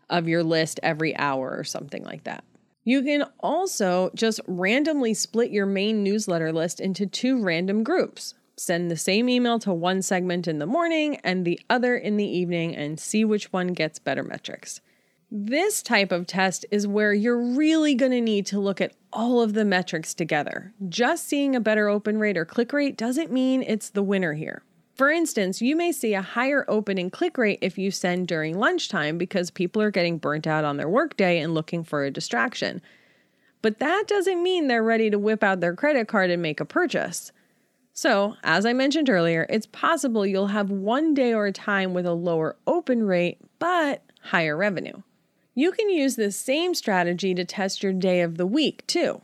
of 0.09 0.27
your 0.27 0.43
list 0.43 0.79
every 0.83 1.15
hour 1.17 1.55
or 1.57 1.63
something 1.63 2.03
like 2.03 2.23
that. 2.25 2.43
You 2.83 3.01
can 3.01 3.25
also 3.39 4.11
just 4.15 4.39
randomly 4.47 5.13
split 5.13 5.51
your 5.51 5.65
main 5.65 6.03
newsletter 6.03 6.53
list 6.53 6.79
into 6.79 7.05
two 7.05 7.41
random 7.41 7.83
groups 7.83 8.35
send 8.57 8.89
the 8.89 8.97
same 8.97 9.29
email 9.29 9.59
to 9.59 9.73
one 9.73 10.01
segment 10.01 10.47
in 10.47 10.59
the 10.59 10.65
morning 10.65 11.17
and 11.23 11.45
the 11.45 11.59
other 11.69 11.95
in 11.95 12.17
the 12.17 12.25
evening 12.25 12.75
and 12.75 12.99
see 12.99 13.23
which 13.23 13.53
one 13.53 13.67
gets 13.67 13.99
better 13.99 14.23
metrics. 14.23 14.81
This 15.29 15.81
type 15.81 16.13
of 16.13 16.25
test 16.25 16.65
is 16.71 16.87
where 16.87 17.13
you're 17.13 17.41
really 17.41 17.95
going 17.95 18.13
to 18.13 18.21
need 18.21 18.45
to 18.45 18.59
look 18.59 18.79
at 18.79 18.93
all 19.11 19.41
of 19.41 19.53
the 19.53 19.65
metrics 19.65 20.13
together. 20.13 20.73
Just 20.87 21.27
seeing 21.27 21.53
a 21.53 21.59
better 21.59 21.89
open 21.89 22.17
rate 22.17 22.37
or 22.37 22.45
click 22.45 22.71
rate 22.71 22.95
doesn't 22.95 23.29
mean 23.29 23.61
it's 23.61 23.89
the 23.89 24.03
winner 24.03 24.35
here. 24.35 24.63
For 24.95 25.09
instance, 25.09 25.61
you 25.61 25.75
may 25.75 25.91
see 25.91 26.13
a 26.13 26.21
higher 26.21 26.63
open 26.69 26.97
and 26.97 27.11
click 27.11 27.37
rate 27.37 27.59
if 27.61 27.77
you 27.77 27.91
send 27.91 28.29
during 28.29 28.57
lunchtime 28.57 29.17
because 29.17 29.51
people 29.51 29.81
are 29.81 29.91
getting 29.91 30.17
burnt 30.17 30.47
out 30.47 30.63
on 30.63 30.77
their 30.77 30.87
workday 30.87 31.39
and 31.39 31.53
looking 31.53 31.83
for 31.83 32.05
a 32.05 32.11
distraction. 32.11 32.81
But 33.61 33.79
that 33.79 34.05
doesn't 34.07 34.41
mean 34.41 34.67
they're 34.67 34.81
ready 34.81 35.09
to 35.09 35.19
whip 35.19 35.43
out 35.43 35.59
their 35.59 35.75
credit 35.75 36.07
card 36.07 36.29
and 36.29 36.41
make 36.41 36.61
a 36.61 36.65
purchase. 36.65 37.33
So, 37.91 38.35
as 38.45 38.65
I 38.65 38.71
mentioned 38.71 39.09
earlier, 39.09 39.45
it's 39.49 39.67
possible 39.67 40.25
you'll 40.25 40.47
have 40.47 40.71
one 40.71 41.13
day 41.13 41.33
or 41.33 41.47
a 41.47 41.51
time 41.51 41.93
with 41.93 42.05
a 42.05 42.13
lower 42.13 42.55
open 42.65 43.03
rate 43.03 43.39
but 43.59 44.03
higher 44.21 44.55
revenue. 44.55 45.01
You 45.57 45.71
can 45.71 45.89
use 45.89 46.15
this 46.15 46.37
same 46.37 46.75
strategy 46.75 47.33
to 47.33 47.43
test 47.43 47.81
your 47.81 47.93
day 47.93 48.21
of 48.21 48.37
the 48.37 48.45
week 48.45 48.85
too. 48.85 49.21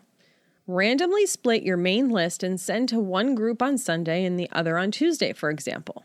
Randomly 0.65 1.27
split 1.27 1.61
your 1.61 1.77
main 1.77 2.09
list 2.09 2.41
and 2.41 2.59
send 2.59 2.89
to 2.89 2.99
one 2.99 3.35
group 3.35 3.61
on 3.61 3.77
Sunday 3.77 4.25
and 4.25 4.39
the 4.39 4.49
other 4.51 4.77
on 4.77 4.89
Tuesday, 4.89 5.33
for 5.33 5.51
example. 5.51 6.03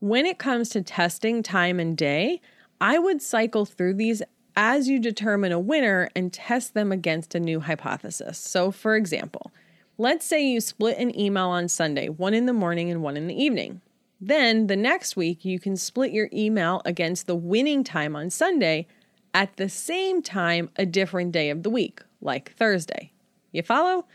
When 0.00 0.24
it 0.24 0.38
comes 0.38 0.70
to 0.70 0.80
testing 0.80 1.42
time 1.42 1.78
and 1.78 1.96
day, 1.96 2.40
I 2.80 2.98
would 2.98 3.20
cycle 3.20 3.66
through 3.66 3.94
these 3.94 4.22
as 4.56 4.88
you 4.88 4.98
determine 4.98 5.52
a 5.52 5.60
winner 5.60 6.08
and 6.16 6.32
test 6.32 6.72
them 6.72 6.90
against 6.90 7.34
a 7.34 7.40
new 7.40 7.60
hypothesis. 7.60 8.38
So, 8.38 8.70
for 8.70 8.96
example, 8.96 9.52
Let's 9.98 10.24
say 10.24 10.44
you 10.44 10.60
split 10.60 10.98
an 10.98 11.16
email 11.18 11.48
on 11.48 11.68
Sunday, 11.68 12.08
one 12.08 12.32
in 12.32 12.46
the 12.46 12.52
morning 12.52 12.90
and 12.90 13.02
one 13.02 13.16
in 13.16 13.26
the 13.26 13.40
evening. 13.40 13.82
Then 14.20 14.66
the 14.66 14.76
next 14.76 15.16
week, 15.16 15.44
you 15.44 15.60
can 15.60 15.76
split 15.76 16.12
your 16.12 16.28
email 16.32 16.80
against 16.84 17.26
the 17.26 17.36
winning 17.36 17.84
time 17.84 18.16
on 18.16 18.30
Sunday 18.30 18.86
at 19.34 19.56
the 19.56 19.68
same 19.68 20.22
time 20.22 20.70
a 20.76 20.86
different 20.86 21.32
day 21.32 21.50
of 21.50 21.62
the 21.62 21.70
week, 21.70 22.00
like 22.20 22.54
Thursday. 22.56 23.12
You 23.52 23.62
follow? 23.62 24.06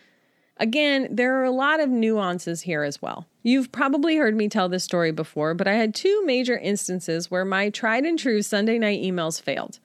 Again, 0.59 1.07
there 1.11 1.39
are 1.39 1.43
a 1.43 1.51
lot 1.51 1.79
of 1.79 1.89
nuances 1.89 2.61
here 2.61 2.83
as 2.83 3.01
well. 3.01 3.27
You've 3.43 3.71
probably 3.71 4.17
heard 4.17 4.35
me 4.35 4.49
tell 4.49 4.69
this 4.69 4.83
story 4.83 5.11
before, 5.11 5.53
but 5.53 5.67
I 5.67 5.73
had 5.73 5.93
two 5.93 6.25
major 6.25 6.57
instances 6.57 7.29
where 7.29 7.45
my 7.45 7.69
tried 7.69 8.05
and 8.05 8.17
true 8.17 8.41
Sunday 8.41 8.79
night 8.79 9.01
emails 9.01 9.41
failed. 9.41 9.79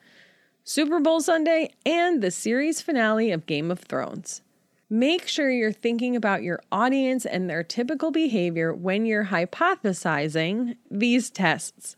Super 0.65 1.01
Bowl 1.01 1.21
Sunday, 1.21 1.73
and 1.85 2.23
the 2.23 2.31
series 2.31 2.81
finale 2.81 3.33
of 3.33 3.47
Game 3.47 3.71
of 3.71 3.81
Thrones. 3.81 4.43
Make 4.89 5.27
sure 5.27 5.51
you're 5.51 5.73
thinking 5.73 6.15
about 6.15 6.45
your 6.45 6.63
audience 6.71 7.27
and 7.27 7.51
their 7.51 7.65
typical 7.65 8.11
behavior 8.13 8.73
when 8.73 9.05
you're 9.05 9.27
hypothesizing 9.27 10.77
these 10.91 11.31
tests. 11.31 11.97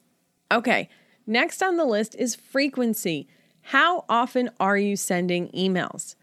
Okay, 0.50 0.88
next 1.26 1.62
on 1.62 1.76
the 1.76 1.84
list 1.84 2.14
is 2.18 2.34
frequency. 2.34 3.28
How 3.62 4.04
often 4.08 4.50
are 4.60 4.76
you 4.76 4.96
sending 4.96 5.48
emails? 5.48 6.16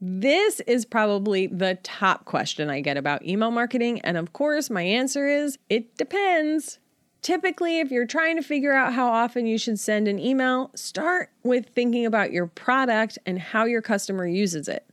This 0.00 0.60
is 0.60 0.86
probably 0.86 1.46
the 1.46 1.78
top 1.82 2.24
question 2.24 2.70
I 2.70 2.80
get 2.80 2.96
about 2.96 3.24
email 3.24 3.50
marketing. 3.50 4.00
And 4.00 4.16
of 4.16 4.32
course, 4.32 4.70
my 4.70 4.82
answer 4.82 5.28
is 5.28 5.58
it 5.68 5.96
depends. 5.98 6.78
Typically, 7.20 7.80
if 7.80 7.90
you're 7.90 8.06
trying 8.06 8.36
to 8.36 8.42
figure 8.42 8.72
out 8.72 8.94
how 8.94 9.08
often 9.08 9.44
you 9.44 9.58
should 9.58 9.78
send 9.78 10.08
an 10.08 10.18
email, 10.18 10.70
start 10.74 11.30
with 11.42 11.66
thinking 11.68 12.06
about 12.06 12.32
your 12.32 12.46
product 12.46 13.18
and 13.26 13.38
how 13.38 13.66
your 13.66 13.82
customer 13.82 14.26
uses 14.26 14.68
it. 14.68 14.86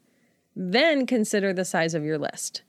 Then 0.54 1.06
consider 1.06 1.54
the 1.54 1.64
size 1.64 1.94
of 1.94 2.04
your 2.04 2.18
list. 2.18 2.64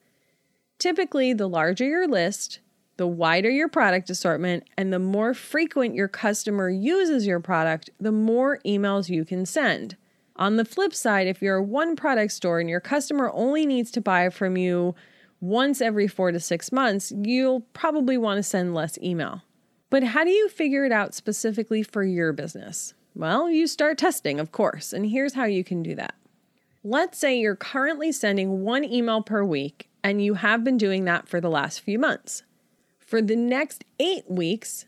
Typically, 0.79 1.33
the 1.33 1.49
larger 1.49 1.85
your 1.85 2.07
list, 2.07 2.61
the 2.99 3.07
wider 3.07 3.49
your 3.49 3.69
product 3.69 4.11
assortment, 4.11 4.65
and 4.77 4.93
the 4.93 4.99
more 4.99 5.33
frequent 5.33 5.95
your 5.95 6.09
customer 6.09 6.69
uses 6.69 7.27
your 7.27 7.41
product, 7.41 7.89
the 7.99 8.13
more 8.13 8.59
emails 8.67 9.09
you 9.09 9.25
can 9.25 9.47
send. 9.47 9.97
On 10.37 10.57
the 10.57 10.65
flip 10.65 10.93
side, 10.93 11.27
if 11.27 11.41
you're 11.41 11.57
a 11.57 11.63
one 11.63 11.97
product 11.97 12.33
store 12.33 12.61
and 12.61 12.69
your 12.69 12.81
customer 12.81 13.31
only 13.33 13.65
needs 13.65 13.91
to 13.93 14.01
buy 14.01 14.29
from 14.29 14.57
you 14.57 14.95
once 15.41 15.81
every 15.81 16.07
four 16.07 16.31
to 16.33 16.41
six 16.41 16.71
months, 16.71 17.13
you'll 17.17 17.61
probably 17.73 18.19
want 18.19 18.37
to 18.39 18.43
send 18.43 18.75
less 18.75 18.99
email. 18.99 19.43
But 19.91 20.03
how 20.03 20.25
do 20.25 20.31
you 20.31 20.49
figure 20.49 20.85
it 20.85 20.93
out 20.93 21.15
specifically 21.15 21.83
for 21.83 22.03
your 22.05 22.33
business? 22.33 22.95
Well, 23.15 23.49
you 23.49 23.67
start 23.67 23.99
testing, 23.99 24.39
of 24.39 24.53
course, 24.53 24.93
and 24.93 25.07
here's 25.07 25.35
how 25.35 25.45
you 25.45 25.65
can 25.65 25.83
do 25.83 25.95
that. 25.95 26.15
Let's 26.85 27.19
say 27.19 27.39
you're 27.39 27.57
currently 27.57 28.13
sending 28.13 28.63
one 28.63 28.85
email 28.85 29.23
per 29.23 29.43
week 29.43 29.89
and 30.05 30.23
you 30.23 30.35
have 30.35 30.63
been 30.63 30.77
doing 30.77 31.05
that 31.05 31.29
for 31.29 31.41
the 31.41 31.51
last 31.51 31.81
few 31.81 31.99
months. 31.99 32.43
For 33.09 33.23
the 33.23 33.37
next 33.37 33.87
eight 33.99 34.31
weeks, 34.31 34.85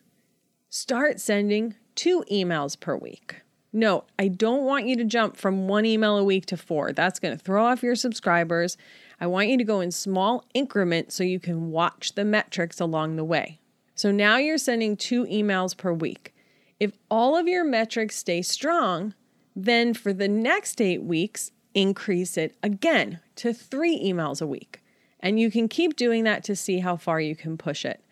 start 0.68 1.20
sending 1.20 1.76
two 1.94 2.22
emails 2.30 2.78
per 2.78 2.94
week. 2.94 3.36
No, 3.72 4.04
I 4.18 4.28
don't 4.28 4.66
want 4.66 4.86
you 4.86 4.94
to 4.96 5.04
jump 5.04 5.38
from 5.38 5.68
one 5.68 5.86
email 5.86 6.18
a 6.18 6.22
week 6.22 6.44
to 6.46 6.58
four. 6.58 6.92
That's 6.92 7.18
going 7.18 7.34
to 7.34 7.42
throw 7.42 7.64
off 7.64 7.82
your 7.82 7.94
subscribers. 7.94 8.76
I 9.22 9.26
want 9.26 9.48
you 9.48 9.56
to 9.56 9.64
go 9.64 9.80
in 9.80 9.90
small 9.90 10.44
increments 10.52 11.14
so 11.14 11.24
you 11.24 11.40
can 11.40 11.70
watch 11.70 12.14
the 12.14 12.26
metrics 12.26 12.78
along 12.78 13.16
the 13.16 13.24
way. 13.24 13.58
So 13.94 14.10
now 14.10 14.36
you're 14.36 14.58
sending 14.58 14.98
two 14.98 15.24
emails 15.24 15.74
per 15.74 15.94
week. 15.94 16.34
If 16.78 16.92
all 17.10 17.38
of 17.38 17.48
your 17.48 17.64
metrics 17.64 18.16
stay 18.16 18.42
strong, 18.42 19.14
then 19.56 19.94
for 19.94 20.12
the 20.12 20.28
next 20.28 20.82
eight 20.82 21.02
weeks, 21.02 21.52
increase 21.72 22.36
it 22.36 22.54
again 22.62 23.20
to 23.36 23.54
three 23.54 23.98
emails 23.98 24.42
a 24.42 24.46
week. 24.46 24.82
And 25.20 25.40
you 25.40 25.50
can 25.50 25.68
keep 25.68 25.96
doing 25.96 26.24
that 26.24 26.44
to 26.44 26.54
see 26.54 26.80
how 26.80 26.98
far 26.98 27.18
you 27.18 27.34
can 27.34 27.56
push 27.56 27.86
it. 27.86 28.04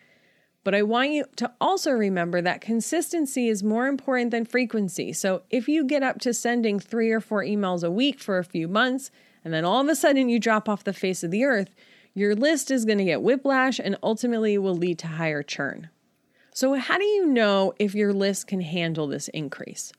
But 0.69 0.75
I 0.75 0.83
want 0.83 1.13
you 1.13 1.25
to 1.37 1.51
also 1.63 1.93
remember 1.93 2.43
that 2.43 2.61
consistency 2.61 3.49
is 3.49 3.63
more 3.63 3.87
important 3.87 4.33
than 4.33 4.45
frequency. 4.45 5.15
So 5.15 5.41
if 5.49 5.67
you 5.67 5.83
get 5.83 6.03
up 6.03 6.21
to 6.21 6.35
sending 6.35 6.79
three 6.79 7.11
or 7.11 7.23
four 7.23 7.43
emails 7.43 7.83
a 7.83 7.91
week 7.91 8.21
for 8.21 8.37
a 8.37 8.45
few 8.45 8.69
months, 8.69 9.11
and 9.43 9.55
then 9.55 9.65
all 9.65 9.81
of 9.81 9.89
a 9.89 9.97
sudden 9.97 10.29
you 10.29 10.39
drop 10.39 10.69
off 10.69 10.85
the 10.85 10.93
face 10.93 11.25
of 11.25 11.31
the 11.31 11.43
earth, 11.43 11.75
your 12.13 12.35
list 12.35 12.71
is 12.71 12.85
going 12.85 12.99
to 12.99 13.05
get 13.05 13.23
whiplash 13.23 13.79
and 13.79 13.97
ultimately 14.03 14.59
will 14.59 14.75
lead 14.75 14.99
to 14.99 15.07
higher 15.07 15.43
churn. 15.43 15.89
So, 16.53 16.75
how 16.75 16.99
do 16.99 17.05
you 17.05 17.25
know 17.25 17.73
if 17.79 17.95
your 17.95 18.13
list 18.13 18.47
can 18.47 18.61
handle 18.61 19.07
this 19.07 19.29
increase? 19.29 19.91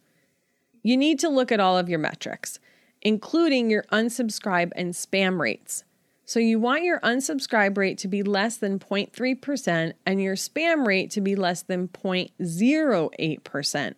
You 0.83 0.97
need 0.97 1.17
to 1.21 1.29
look 1.29 1.51
at 1.51 1.59
all 1.59 1.79
of 1.79 1.89
your 1.89 1.97
metrics, 1.97 2.59
including 3.01 3.71
your 3.71 3.85
unsubscribe 3.91 4.71
and 4.75 4.93
spam 4.93 5.39
rates. 5.39 5.83
So, 6.29 6.39
you 6.39 6.59
want 6.59 6.83
your 6.83 6.99
unsubscribe 6.99 7.75
rate 7.75 7.97
to 7.97 8.07
be 8.07 8.21
less 8.21 8.57
than 8.57 8.77
0.3% 8.77 9.93
and 10.05 10.21
your 10.21 10.35
spam 10.35 10.85
rate 10.85 11.09
to 11.09 11.21
be 11.21 11.35
less 11.35 11.63
than 11.63 11.87
0.08%. 11.87 13.95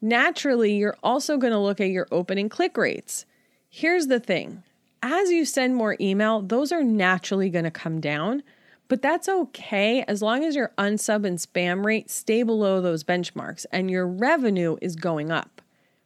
Naturally, 0.00 0.76
you're 0.76 0.96
also 1.02 1.36
going 1.36 1.52
to 1.52 1.58
look 1.58 1.82
at 1.82 1.90
your 1.90 2.08
open 2.10 2.38
and 2.38 2.50
click 2.50 2.78
rates. 2.78 3.26
Here's 3.68 4.06
the 4.06 4.18
thing 4.18 4.62
as 5.02 5.30
you 5.30 5.44
send 5.44 5.76
more 5.76 5.98
email, 6.00 6.40
those 6.40 6.72
are 6.72 6.82
naturally 6.82 7.50
going 7.50 7.66
to 7.66 7.70
come 7.70 8.00
down, 8.00 8.42
but 8.88 9.02
that's 9.02 9.28
okay 9.28 10.04
as 10.08 10.22
long 10.22 10.42
as 10.42 10.56
your 10.56 10.72
unsub 10.78 11.26
and 11.26 11.36
spam 11.36 11.84
rate 11.84 12.10
stay 12.10 12.42
below 12.42 12.80
those 12.80 13.04
benchmarks 13.04 13.66
and 13.70 13.90
your 13.90 14.06
revenue 14.06 14.78
is 14.80 14.96
going 14.96 15.30
up. 15.30 15.60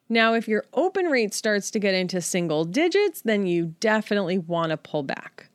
Now, 0.08 0.34
if 0.34 0.48
your 0.48 0.64
open 0.74 1.06
rate 1.06 1.34
starts 1.34 1.70
to 1.70 1.78
get 1.78 1.94
into 1.94 2.20
single 2.20 2.64
digits, 2.64 3.22
then 3.22 3.46
you 3.46 3.76
definitely 3.78 4.38
want 4.38 4.70
to 4.70 4.76
pull 4.76 5.04
back. 5.04 5.47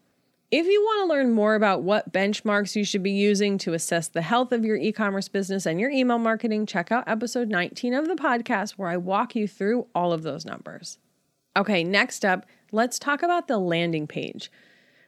If 0.56 0.68
you 0.68 0.84
want 0.84 1.02
to 1.02 1.12
learn 1.12 1.32
more 1.32 1.56
about 1.56 1.82
what 1.82 2.13
benchmarks 2.13 2.76
you 2.76 2.84
should 2.84 3.02
be 3.02 3.10
using 3.10 3.58
to 3.58 3.74
assess 3.74 4.08
the 4.08 4.22
health 4.22 4.52
of 4.52 4.63
your 4.63 4.78
e 4.78 4.92
commerce 4.92 5.28
business 5.28 5.66
and 5.66 5.80
your 5.80 5.89
email 5.89 6.20
marketing, 6.20 6.68
check 6.68 6.92
out 6.92 7.06
episode 7.08 7.50
19 7.50 7.96
of 7.96 8.08
the 8.08 8.13
podcast 8.13 8.74
where 8.74 8.88
I 8.88 8.98
walk 8.98 9.36
you 9.36 9.48
through 9.48 9.88
all 9.96 10.13
of 10.13 10.22
those 10.22 10.46
numbers. 10.46 11.00
Okay, 11.58 11.84
next 11.84 12.24
up, 12.24 12.46
let's 12.72 13.00
talk 13.00 13.24
about 13.24 13.48
the 13.48 13.58
landing 13.58 14.06
page. 14.06 14.52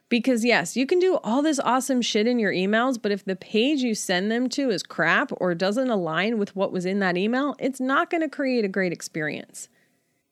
Because, 0.08 0.44
yes, 0.44 0.76
you 0.76 0.84
can 0.84 0.98
do 0.98 1.20
all 1.22 1.42
this 1.42 1.60
awesome 1.60 2.02
shit 2.02 2.26
in 2.26 2.40
your 2.40 2.52
emails, 2.52 3.00
but 3.00 3.12
if 3.12 3.24
the 3.24 3.36
page 3.36 3.82
you 3.82 3.94
send 3.94 4.32
them 4.32 4.48
to 4.48 4.70
is 4.70 4.82
crap 4.82 5.30
or 5.36 5.54
doesn't 5.54 5.90
align 5.90 6.38
with 6.38 6.56
what 6.56 6.72
was 6.72 6.84
in 6.84 6.98
that 6.98 7.16
email, 7.16 7.54
it's 7.60 7.78
not 7.78 8.10
going 8.10 8.22
to 8.22 8.28
create 8.28 8.64
a 8.64 8.68
great 8.68 8.92
experience. 8.92 9.68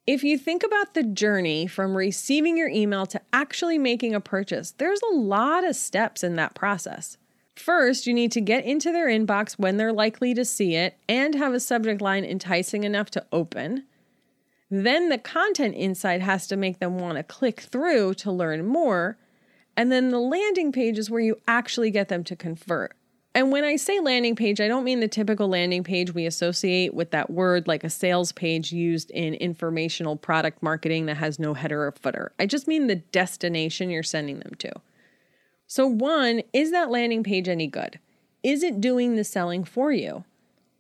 If 0.07 0.23
you 0.23 0.37
think 0.37 0.63
about 0.63 0.93
the 0.93 1.03
journey 1.03 1.67
from 1.67 1.97
receiving 1.97 2.59
your 2.59 2.69
email 2.69 3.07
to 3.07 3.23
actually 3.33 3.79
making 3.79 4.15
a 4.15 4.21
purchase, 4.21 4.73
there's 4.73 5.01
a 5.01 5.15
lot 5.15 5.65
of 5.65 5.77
steps 5.77 6.23
in 6.23 6.37
that 6.37 6.55
process. 6.55 7.17
First, 7.57 8.07
you 8.07 8.13
need 8.13 8.31
to 8.33 8.43
get 8.43 8.67
into 8.67 8.93
their 8.93 9.07
inbox 9.07 9.55
when 9.59 9.79
they're 9.79 9.95
likely 9.95 10.35
to 10.35 10.45
see 10.45 10.75
it 10.75 10.99
and 11.09 11.35
have 11.35 11.55
a 11.55 11.61
subject 11.61 12.03
line 12.03 12.23
enticing 12.23 12.85
enough 12.85 13.09
to 13.13 13.25
open. 13.33 13.85
Then 14.71 15.09
the 15.09 15.17
content 15.17 15.75
inside 15.75 16.21
has 16.21 16.47
to 16.49 16.57
make 16.57 16.81
them 16.81 16.99
want 16.99 17.17
to 17.17 17.23
click 17.23 17.61
through 17.61 18.15
to 18.15 18.31
learn 18.31 18.67
more. 18.67 19.17
And 19.75 19.91
then 19.91 20.11
the 20.11 20.19
landing 20.19 20.71
page 20.71 20.99
is 20.99 21.11
where 21.11 21.21
you 21.21 21.41
actually 21.49 21.91
get 21.91 22.09
them 22.09 22.25
to 22.25 22.37
convert. 22.37 22.95
And 23.35 23.51
when 23.51 23.65
I 23.65 23.75
say 23.77 23.99
landing 23.99 24.37
page, 24.37 24.61
I 24.61 24.69
don't 24.69 24.85
mean 24.85 25.01
the 25.01 25.09
typical 25.09 25.49
landing 25.49 25.83
page 25.83 26.15
we 26.15 26.25
associate 26.25 26.95
with 26.95 27.11
that 27.11 27.31
word, 27.31 27.67
like 27.67 27.83
a 27.83 27.91
sales 27.91 28.31
page 28.31 28.71
used 28.71 29.11
in 29.11 29.35
informational 29.35 30.17
product 30.17 30.63
marketing 30.63 31.07
that 31.07 31.17
has 31.17 31.41
no 31.41 31.55
header 31.55 31.85
or 31.85 31.93
footer. 31.93 32.33
I 32.39 32.47
just 32.47 32.69
mean 32.69 32.87
the 32.87 32.97
destination 32.97 33.91
you're 33.91 34.05
sending 34.05 34.39
them 34.39 34.55
to. 34.59 34.73
So, 35.67 35.87
one, 35.87 36.43
is 36.53 36.71
that 36.71 36.91
landing 36.91 37.25
page 37.25 37.49
any 37.49 37.67
good? 37.67 37.99
Is 38.45 38.63
it 38.63 38.81
doing 38.81 39.17
the 39.17 39.25
selling 39.25 39.65
for 39.65 39.91
you? 39.91 40.25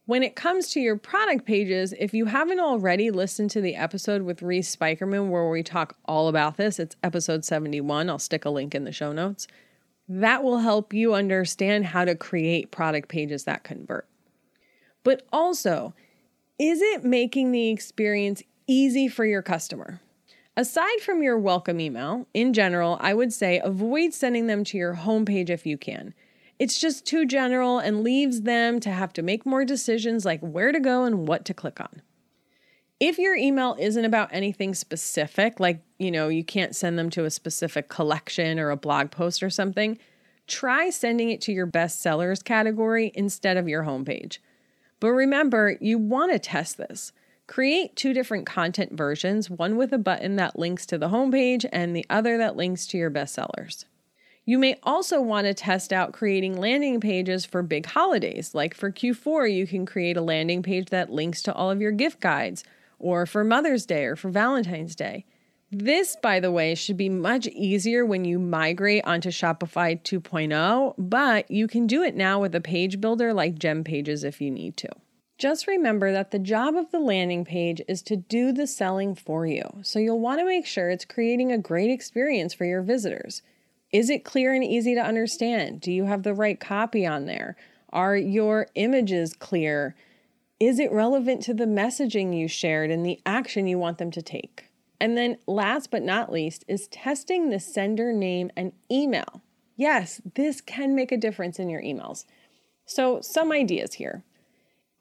When 0.06 0.22
it 0.22 0.36
comes 0.36 0.68
to 0.72 0.80
your 0.80 0.98
product 0.98 1.46
pages, 1.46 1.94
if 1.98 2.12
you 2.12 2.26
haven't 2.26 2.60
already 2.60 3.10
listened 3.10 3.50
to 3.52 3.62
the 3.62 3.74
episode 3.74 4.22
with 4.22 4.42
Reese 4.42 4.76
Spykerman 4.76 5.30
where 5.30 5.48
we 5.48 5.62
talk 5.62 5.96
all 6.04 6.28
about 6.28 6.58
this, 6.58 6.78
it's 6.78 6.94
episode 7.02 7.44
71. 7.44 8.10
I'll 8.10 8.18
stick 8.18 8.44
a 8.44 8.50
link 8.50 8.74
in 8.74 8.84
the 8.84 8.92
show 8.92 9.12
notes. 9.12 9.48
That 10.08 10.44
will 10.44 10.58
help 10.58 10.92
you 10.92 11.14
understand 11.14 11.86
how 11.86 12.04
to 12.04 12.14
create 12.14 12.70
product 12.70 13.08
pages 13.08 13.44
that 13.44 13.64
convert. 13.64 14.06
But 15.02 15.22
also, 15.32 15.94
is 16.58 16.80
it 16.82 17.04
making 17.04 17.52
the 17.52 17.70
experience 17.70 18.42
easy 18.66 19.08
for 19.08 19.24
your 19.24 19.42
customer? 19.42 20.00
Aside 20.56 21.00
from 21.00 21.22
your 21.22 21.38
welcome 21.38 21.80
email, 21.80 22.28
in 22.32 22.52
general, 22.52 22.96
I 23.00 23.12
would 23.12 23.32
say 23.32 23.60
avoid 23.64 24.14
sending 24.14 24.46
them 24.46 24.62
to 24.64 24.78
your 24.78 24.94
homepage 24.94 25.50
if 25.50 25.66
you 25.66 25.76
can. 25.76 26.14
It's 26.58 26.78
just 26.78 27.04
too 27.04 27.26
general 27.26 27.80
and 27.80 28.04
leaves 28.04 28.42
them 28.42 28.78
to 28.80 28.90
have 28.90 29.12
to 29.14 29.22
make 29.22 29.44
more 29.44 29.64
decisions 29.64 30.24
like 30.24 30.40
where 30.40 30.70
to 30.70 30.78
go 30.78 31.04
and 31.04 31.26
what 31.26 31.44
to 31.46 31.54
click 31.54 31.80
on. 31.80 32.02
If 33.00 33.18
your 33.18 33.34
email 33.34 33.76
isn't 33.78 34.04
about 34.04 34.30
anything 34.32 34.74
specific, 34.74 35.58
like, 35.58 35.82
you 35.98 36.10
know, 36.10 36.28
you 36.28 36.44
can't 36.44 36.76
send 36.76 36.98
them 36.98 37.10
to 37.10 37.24
a 37.24 37.30
specific 37.30 37.88
collection 37.88 38.58
or 38.58 38.70
a 38.70 38.76
blog 38.76 39.10
post 39.10 39.42
or 39.42 39.50
something, 39.50 39.98
try 40.46 40.90
sending 40.90 41.30
it 41.30 41.40
to 41.42 41.52
your 41.52 41.66
best 41.66 42.00
sellers 42.00 42.42
category 42.42 43.10
instead 43.14 43.56
of 43.56 43.68
your 43.68 43.82
homepage. 43.82 44.38
But 45.00 45.10
remember, 45.10 45.76
you 45.80 45.98
want 45.98 46.32
to 46.32 46.38
test 46.38 46.76
this. 46.78 47.12
Create 47.46 47.94
two 47.96 48.14
different 48.14 48.46
content 48.46 48.92
versions, 48.92 49.50
one 49.50 49.76
with 49.76 49.92
a 49.92 49.98
button 49.98 50.36
that 50.36 50.58
links 50.58 50.86
to 50.86 50.96
the 50.96 51.10
homepage 51.10 51.66
and 51.72 51.94
the 51.94 52.06
other 52.08 52.38
that 52.38 52.56
links 52.56 52.86
to 52.86 52.96
your 52.96 53.10
bestsellers. 53.10 53.84
You 54.46 54.58
may 54.58 54.78
also 54.82 55.20
want 55.20 55.46
to 55.46 55.54
test 55.54 55.92
out 55.92 56.12
creating 56.12 56.58
landing 56.58 57.00
pages 57.00 57.44
for 57.44 57.62
big 57.62 57.86
holidays. 57.86 58.54
Like 58.54 58.74
for 58.74 58.92
Q4, 58.92 59.52
you 59.52 59.66
can 59.66 59.84
create 59.84 60.16
a 60.16 60.22
landing 60.22 60.62
page 60.62 60.90
that 60.90 61.10
links 61.10 61.42
to 61.42 61.54
all 61.54 61.70
of 61.70 61.80
your 61.80 61.92
gift 61.92 62.20
guides, 62.20 62.62
or 62.98 63.26
for 63.26 63.44
Mother's 63.44 63.86
Day 63.86 64.04
or 64.04 64.16
for 64.16 64.30
Valentine's 64.30 64.94
Day. 64.94 65.24
This, 65.70 66.16
by 66.22 66.38
the 66.38 66.52
way, 66.52 66.74
should 66.76 66.96
be 66.96 67.08
much 67.08 67.48
easier 67.48 68.06
when 68.06 68.24
you 68.24 68.38
migrate 68.38 69.04
onto 69.04 69.30
Shopify 69.30 70.00
2.0, 70.02 70.94
but 70.98 71.50
you 71.50 71.66
can 71.66 71.88
do 71.88 72.02
it 72.02 72.14
now 72.14 72.40
with 72.40 72.54
a 72.54 72.60
page 72.60 73.00
builder 73.00 73.32
like 73.34 73.58
Gem 73.58 73.82
Pages 73.82 74.22
if 74.22 74.40
you 74.40 74.50
need 74.52 74.76
to. 74.76 74.88
just 75.36 75.66
remember 75.66 76.12
that 76.12 76.30
the 76.30 76.38
job 76.38 76.76
of 76.76 76.90
the 76.90 77.00
landing 77.00 77.44
page 77.44 77.80
is 77.88 78.02
to 78.02 78.16
do 78.16 78.52
the 78.52 78.66
selling 78.66 79.14
for 79.14 79.46
you. 79.46 79.64
So 79.82 79.98
you'll 79.98 80.20
want 80.20 80.38
to 80.40 80.46
make 80.46 80.66
sure 80.66 80.90
it's 80.90 81.04
creating 81.04 81.50
a 81.50 81.58
great 81.58 81.90
experience 81.90 82.54
for 82.54 82.64
your 82.64 82.82
visitors. 82.82 83.42
Is 83.92 84.10
it 84.10 84.24
clear 84.24 84.54
and 84.54 84.64
easy 84.64 84.94
to 84.94 85.00
understand? 85.00 85.80
Do 85.80 85.92
you 85.92 86.04
have 86.04 86.22
the 86.22 86.34
right 86.34 86.58
copy 86.58 87.04
on 87.04 87.26
there? 87.26 87.56
Are 87.90 88.16
your 88.16 88.68
images 88.74 89.34
clear? 89.34 89.94
Is 90.64 90.78
it 90.78 90.90
relevant 90.90 91.42
to 91.42 91.52
the 91.52 91.66
messaging 91.66 92.34
you 92.34 92.48
shared 92.48 92.90
and 92.90 93.04
the 93.04 93.20
action 93.26 93.66
you 93.66 93.78
want 93.78 93.98
them 93.98 94.10
to 94.12 94.22
take? 94.22 94.70
And 94.98 95.14
then, 95.14 95.36
last 95.46 95.90
but 95.90 96.02
not 96.02 96.32
least, 96.32 96.64
is 96.66 96.88
testing 96.88 97.50
the 97.50 97.60
sender 97.60 98.14
name 98.14 98.50
and 98.56 98.72
email. 98.90 99.42
Yes, 99.76 100.22
this 100.34 100.62
can 100.62 100.94
make 100.94 101.12
a 101.12 101.18
difference 101.18 101.58
in 101.58 101.68
your 101.68 101.82
emails. 101.82 102.24
So, 102.86 103.20
some 103.20 103.52
ideas 103.52 103.92
here. 103.92 104.24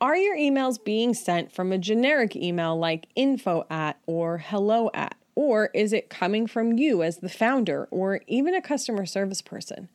Are 0.02 0.18
your 0.18 0.36
emails 0.36 0.84
being 0.84 1.14
sent 1.14 1.54
from 1.54 1.72
a 1.72 1.78
generic 1.78 2.36
email 2.36 2.78
like 2.78 3.08
info 3.16 3.66
at 3.70 3.98
or 4.06 4.40
hello 4.40 4.92
at? 4.94 5.16
Or 5.34 5.68
is 5.68 5.94
it 5.94 6.10
coming 6.10 6.46
from 6.46 6.78
you 6.78 7.04
as 7.04 7.20
the 7.20 7.30
founder 7.30 7.88
or 7.90 8.20
even 8.28 8.54
a 8.54 8.62
customer 8.62 9.06
service 9.06 9.42
person? 9.42 9.88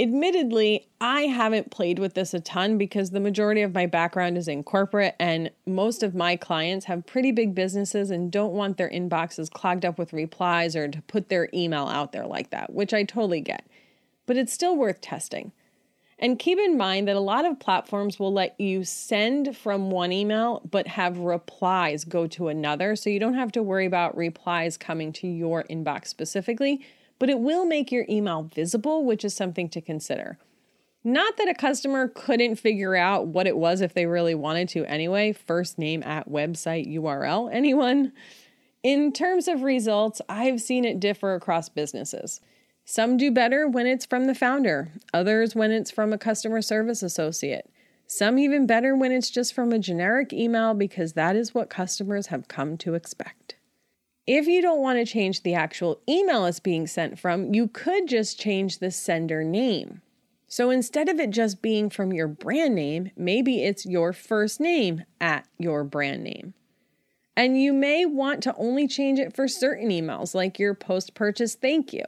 Admittedly, 0.00 0.88
I 1.00 1.22
haven't 1.22 1.70
played 1.70 1.98
with 1.98 2.14
this 2.14 2.34
a 2.34 2.40
ton 2.40 2.78
because 2.78 3.10
the 3.10 3.20
majority 3.20 3.62
of 3.62 3.74
my 3.74 3.86
background 3.86 4.38
is 4.38 4.48
in 4.48 4.64
corporate, 4.64 5.14
and 5.20 5.50
most 5.66 6.02
of 6.02 6.14
my 6.14 6.34
clients 6.34 6.86
have 6.86 7.06
pretty 7.06 7.30
big 7.30 7.54
businesses 7.54 8.10
and 8.10 8.32
don't 8.32 8.54
want 8.54 8.78
their 8.78 8.90
inboxes 8.90 9.50
clogged 9.50 9.84
up 9.84 9.98
with 9.98 10.12
replies 10.12 10.74
or 10.74 10.88
to 10.88 11.02
put 11.02 11.28
their 11.28 11.48
email 11.54 11.86
out 11.86 12.12
there 12.12 12.26
like 12.26 12.50
that, 12.50 12.72
which 12.72 12.94
I 12.94 13.04
totally 13.04 13.42
get. 13.42 13.66
But 14.26 14.36
it's 14.36 14.52
still 14.52 14.76
worth 14.76 15.00
testing. 15.00 15.52
And 16.18 16.38
keep 16.38 16.58
in 16.58 16.76
mind 16.76 17.08
that 17.08 17.16
a 17.16 17.20
lot 17.20 17.44
of 17.44 17.58
platforms 17.58 18.18
will 18.18 18.32
let 18.32 18.58
you 18.58 18.84
send 18.84 19.56
from 19.56 19.90
one 19.90 20.12
email 20.12 20.62
but 20.70 20.86
have 20.86 21.18
replies 21.18 22.04
go 22.04 22.28
to 22.28 22.46
another. 22.46 22.94
So 22.94 23.10
you 23.10 23.18
don't 23.18 23.34
have 23.34 23.50
to 23.52 23.62
worry 23.62 23.86
about 23.86 24.16
replies 24.16 24.76
coming 24.76 25.12
to 25.14 25.26
your 25.26 25.64
inbox 25.64 26.06
specifically, 26.06 26.86
but 27.22 27.30
it 27.30 27.38
will 27.38 27.64
make 27.64 27.92
your 27.92 28.04
email 28.08 28.50
visible, 28.52 29.04
which 29.04 29.24
is 29.24 29.32
something 29.32 29.68
to 29.68 29.80
consider. 29.80 30.38
Not 31.04 31.36
that 31.36 31.46
a 31.46 31.54
customer 31.54 32.08
couldn't 32.08 32.56
figure 32.56 32.96
out 32.96 33.28
what 33.28 33.46
it 33.46 33.56
was 33.56 33.80
if 33.80 33.94
they 33.94 34.06
really 34.06 34.34
wanted 34.34 34.68
to 34.70 34.84
anyway. 34.86 35.32
First 35.32 35.78
name 35.78 36.02
at 36.02 36.28
website 36.28 36.92
URL. 36.92 37.48
Anyone? 37.54 38.12
In 38.82 39.12
terms 39.12 39.46
of 39.46 39.62
results, 39.62 40.20
I've 40.28 40.60
seen 40.60 40.84
it 40.84 40.98
differ 40.98 41.36
across 41.36 41.68
businesses. 41.68 42.40
Some 42.84 43.16
do 43.16 43.30
better 43.30 43.68
when 43.68 43.86
it's 43.86 44.04
from 44.04 44.24
the 44.24 44.34
founder, 44.34 44.90
others 45.14 45.54
when 45.54 45.70
it's 45.70 45.92
from 45.92 46.12
a 46.12 46.18
customer 46.18 46.60
service 46.60 47.04
associate. 47.04 47.70
Some 48.08 48.36
even 48.36 48.66
better 48.66 48.96
when 48.96 49.12
it's 49.12 49.30
just 49.30 49.54
from 49.54 49.70
a 49.70 49.78
generic 49.78 50.32
email 50.32 50.74
because 50.74 51.12
that 51.12 51.36
is 51.36 51.54
what 51.54 51.70
customers 51.70 52.26
have 52.26 52.48
come 52.48 52.76
to 52.78 52.94
expect. 52.94 53.54
If 54.26 54.46
you 54.46 54.62
don't 54.62 54.80
want 54.80 55.00
to 55.00 55.10
change 55.12 55.42
the 55.42 55.54
actual 55.54 56.00
email 56.08 56.46
it's 56.46 56.60
being 56.60 56.86
sent 56.86 57.18
from, 57.18 57.52
you 57.52 57.66
could 57.66 58.06
just 58.06 58.38
change 58.38 58.78
the 58.78 58.92
sender 58.92 59.42
name. 59.42 60.00
So 60.46 60.70
instead 60.70 61.08
of 61.08 61.18
it 61.18 61.30
just 61.30 61.60
being 61.60 61.90
from 61.90 62.12
your 62.12 62.28
brand 62.28 62.76
name, 62.76 63.10
maybe 63.16 63.64
it's 63.64 63.84
your 63.84 64.12
first 64.12 64.60
name 64.60 65.04
at 65.20 65.48
your 65.58 65.82
brand 65.82 66.22
name. 66.22 66.54
And 67.36 67.60
you 67.60 67.72
may 67.72 68.04
want 68.04 68.42
to 68.44 68.54
only 68.56 68.86
change 68.86 69.18
it 69.18 69.34
for 69.34 69.48
certain 69.48 69.88
emails, 69.88 70.34
like 70.34 70.58
your 70.58 70.74
post 70.74 71.14
purchase 71.14 71.56
thank 71.56 71.92
you. 71.92 72.04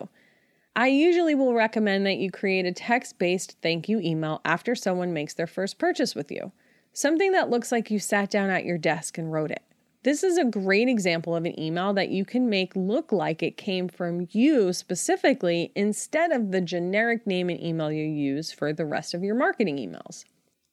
I 0.77 0.89
usually 0.89 1.35
will 1.35 1.55
recommend 1.55 2.07
that 2.07 2.19
you 2.19 2.31
create 2.31 2.67
a 2.67 2.73
text 2.73 3.19
based 3.19 3.57
thank 3.61 3.89
you 3.89 3.99
email 3.99 4.41
after 4.45 4.75
someone 4.75 5.13
makes 5.13 5.35
their 5.35 5.47
first 5.47 5.79
purchase 5.79 6.15
with 6.15 6.31
you. 6.31 6.53
Something 6.93 7.33
that 7.33 7.51
looks 7.51 7.73
like 7.73 7.91
you 7.91 7.99
sat 7.99 8.31
down 8.31 8.51
at 8.51 8.65
your 8.65 8.79
desk 8.79 9.19
and 9.19 9.33
wrote 9.33 9.51
it. 9.51 9.63
This 10.05 10.23
is 10.23 10.37
a 10.37 10.45
great 10.45 10.87
example 10.87 11.35
of 11.35 11.47
an 11.47 11.59
email 11.59 11.95
that 11.95 12.11
you 12.11 12.27
can 12.27 12.51
make 12.51 12.77
look 12.77 13.11
like 13.11 13.43
it 13.43 13.57
came 13.57 13.89
from 13.89 14.29
you 14.33 14.75
specifically 14.75 15.73
instead 15.75 16.31
of 16.31 16.53
the 16.53 16.61
generic 16.61 17.27
name 17.27 17.49
and 17.49 17.59
email 17.59 17.91
you 17.91 18.05
use 18.05 18.53
for 18.53 18.75
the 18.75 18.85
rest 18.85 19.15
of 19.15 19.25
your 19.25 19.35
marketing 19.35 19.79
emails. 19.79 20.25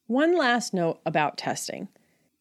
One 0.06 0.36
last 0.36 0.74
note 0.74 1.00
about 1.06 1.38
testing. 1.38 1.88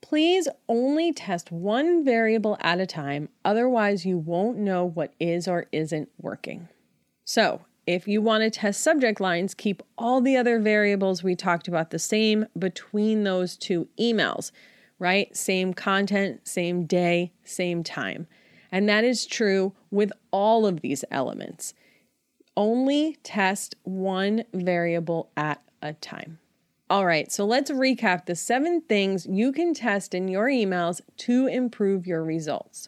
Please 0.01 0.49
only 0.67 1.13
test 1.13 1.49
one 1.49 2.03
variable 2.03 2.57
at 2.59 2.81
a 2.81 2.85
time, 2.85 3.29
otherwise, 3.45 4.05
you 4.05 4.17
won't 4.17 4.57
know 4.57 4.83
what 4.83 5.13
is 5.17 5.47
or 5.47 5.67
isn't 5.71 6.09
working. 6.19 6.67
So, 7.23 7.61
if 7.87 8.05
you 8.05 8.21
want 8.21 8.43
to 8.43 8.49
test 8.49 8.81
subject 8.81 9.21
lines, 9.21 9.53
keep 9.53 9.81
all 9.97 10.19
the 10.19 10.35
other 10.35 10.59
variables 10.59 11.23
we 11.23 11.35
talked 11.35 11.69
about 11.69 11.91
the 11.91 11.99
same 11.99 12.47
between 12.59 13.23
those 13.23 13.55
two 13.55 13.87
emails, 13.97 14.51
right? 15.01 15.35
Same 15.35 15.73
content, 15.73 16.47
same 16.47 16.85
day, 16.85 17.31
same 17.43 17.83
time. 17.83 18.27
And 18.71 18.87
that 18.87 19.03
is 19.03 19.25
true 19.25 19.73
with 19.89 20.11
all 20.29 20.67
of 20.67 20.81
these 20.81 21.03
elements. 21.09 21.73
Only 22.55 23.17
test 23.23 23.75
one 23.81 24.43
variable 24.53 25.31
at 25.35 25.63
a 25.81 25.93
time. 25.93 26.37
All 26.87 27.05
right, 27.05 27.31
so 27.31 27.45
let's 27.45 27.71
recap 27.71 28.27
the 28.27 28.35
seven 28.35 28.81
things 28.81 29.25
you 29.25 29.51
can 29.51 29.73
test 29.73 30.13
in 30.13 30.27
your 30.27 30.45
emails 30.45 31.01
to 31.17 31.47
improve 31.47 32.05
your 32.05 32.23
results 32.23 32.87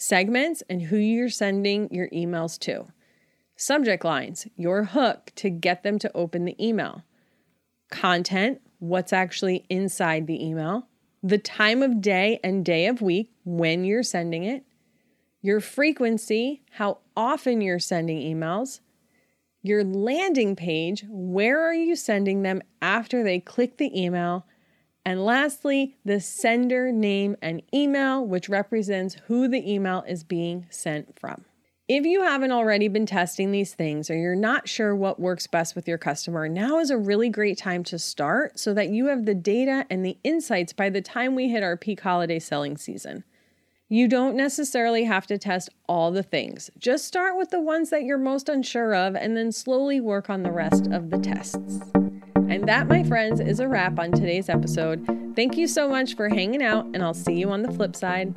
segments 0.00 0.62
and 0.70 0.82
who 0.82 0.96
you're 0.96 1.28
sending 1.28 1.92
your 1.92 2.08
emails 2.10 2.58
to. 2.60 2.86
Subject 3.56 4.04
lines, 4.04 4.46
your 4.54 4.84
hook 4.84 5.32
to 5.34 5.50
get 5.50 5.82
them 5.82 5.98
to 5.98 6.12
open 6.14 6.44
the 6.44 6.54
email. 6.64 7.02
Content, 7.90 8.60
what's 8.78 9.12
actually 9.12 9.66
inside 9.68 10.26
the 10.28 10.44
email. 10.44 10.87
The 11.22 11.38
time 11.38 11.82
of 11.82 12.00
day 12.00 12.38
and 12.44 12.64
day 12.64 12.86
of 12.86 13.02
week 13.02 13.32
when 13.44 13.84
you're 13.84 14.02
sending 14.02 14.44
it. 14.44 14.64
Your 15.42 15.60
frequency, 15.60 16.62
how 16.72 16.98
often 17.16 17.60
you're 17.60 17.78
sending 17.78 18.18
emails. 18.18 18.80
Your 19.62 19.82
landing 19.82 20.54
page, 20.54 21.04
where 21.08 21.60
are 21.60 21.74
you 21.74 21.96
sending 21.96 22.42
them 22.42 22.62
after 22.80 23.22
they 23.22 23.40
click 23.40 23.76
the 23.78 24.00
email? 24.00 24.46
And 25.04 25.24
lastly, 25.24 25.96
the 26.04 26.20
sender 26.20 26.92
name 26.92 27.36
and 27.40 27.62
email, 27.74 28.24
which 28.24 28.48
represents 28.48 29.16
who 29.26 29.48
the 29.48 29.72
email 29.72 30.04
is 30.06 30.22
being 30.22 30.66
sent 30.70 31.18
from. 31.18 31.44
If 31.88 32.04
you 32.04 32.22
haven't 32.22 32.52
already 32.52 32.88
been 32.88 33.06
testing 33.06 33.50
these 33.50 33.72
things 33.72 34.10
or 34.10 34.14
you're 34.14 34.36
not 34.36 34.68
sure 34.68 34.94
what 34.94 35.18
works 35.18 35.46
best 35.46 35.74
with 35.74 35.88
your 35.88 35.96
customer, 35.96 36.46
now 36.46 36.80
is 36.80 36.90
a 36.90 36.98
really 36.98 37.30
great 37.30 37.56
time 37.56 37.82
to 37.84 37.98
start 37.98 38.58
so 38.58 38.74
that 38.74 38.90
you 38.90 39.06
have 39.06 39.24
the 39.24 39.34
data 39.34 39.86
and 39.88 40.04
the 40.04 40.18
insights 40.22 40.74
by 40.74 40.90
the 40.90 41.00
time 41.00 41.34
we 41.34 41.48
hit 41.48 41.62
our 41.62 41.78
peak 41.78 42.00
holiday 42.00 42.38
selling 42.38 42.76
season. 42.76 43.24
You 43.88 44.06
don't 44.06 44.36
necessarily 44.36 45.04
have 45.04 45.26
to 45.28 45.38
test 45.38 45.70
all 45.88 46.10
the 46.10 46.22
things. 46.22 46.70
Just 46.76 47.06
start 47.06 47.38
with 47.38 47.48
the 47.48 47.62
ones 47.62 47.88
that 47.88 48.02
you're 48.02 48.18
most 48.18 48.50
unsure 48.50 48.94
of 48.94 49.16
and 49.16 49.34
then 49.34 49.50
slowly 49.50 49.98
work 49.98 50.28
on 50.28 50.42
the 50.42 50.52
rest 50.52 50.88
of 50.92 51.08
the 51.08 51.16
tests. 51.16 51.80
And 52.34 52.68
that, 52.68 52.86
my 52.86 53.02
friends, 53.02 53.40
is 53.40 53.60
a 53.60 53.68
wrap 53.68 53.98
on 53.98 54.12
today's 54.12 54.50
episode. 54.50 55.06
Thank 55.34 55.56
you 55.56 55.66
so 55.66 55.88
much 55.88 56.16
for 56.16 56.28
hanging 56.28 56.62
out, 56.62 56.84
and 56.92 57.02
I'll 57.02 57.14
see 57.14 57.36
you 57.36 57.48
on 57.48 57.62
the 57.62 57.72
flip 57.72 57.96
side. 57.96 58.36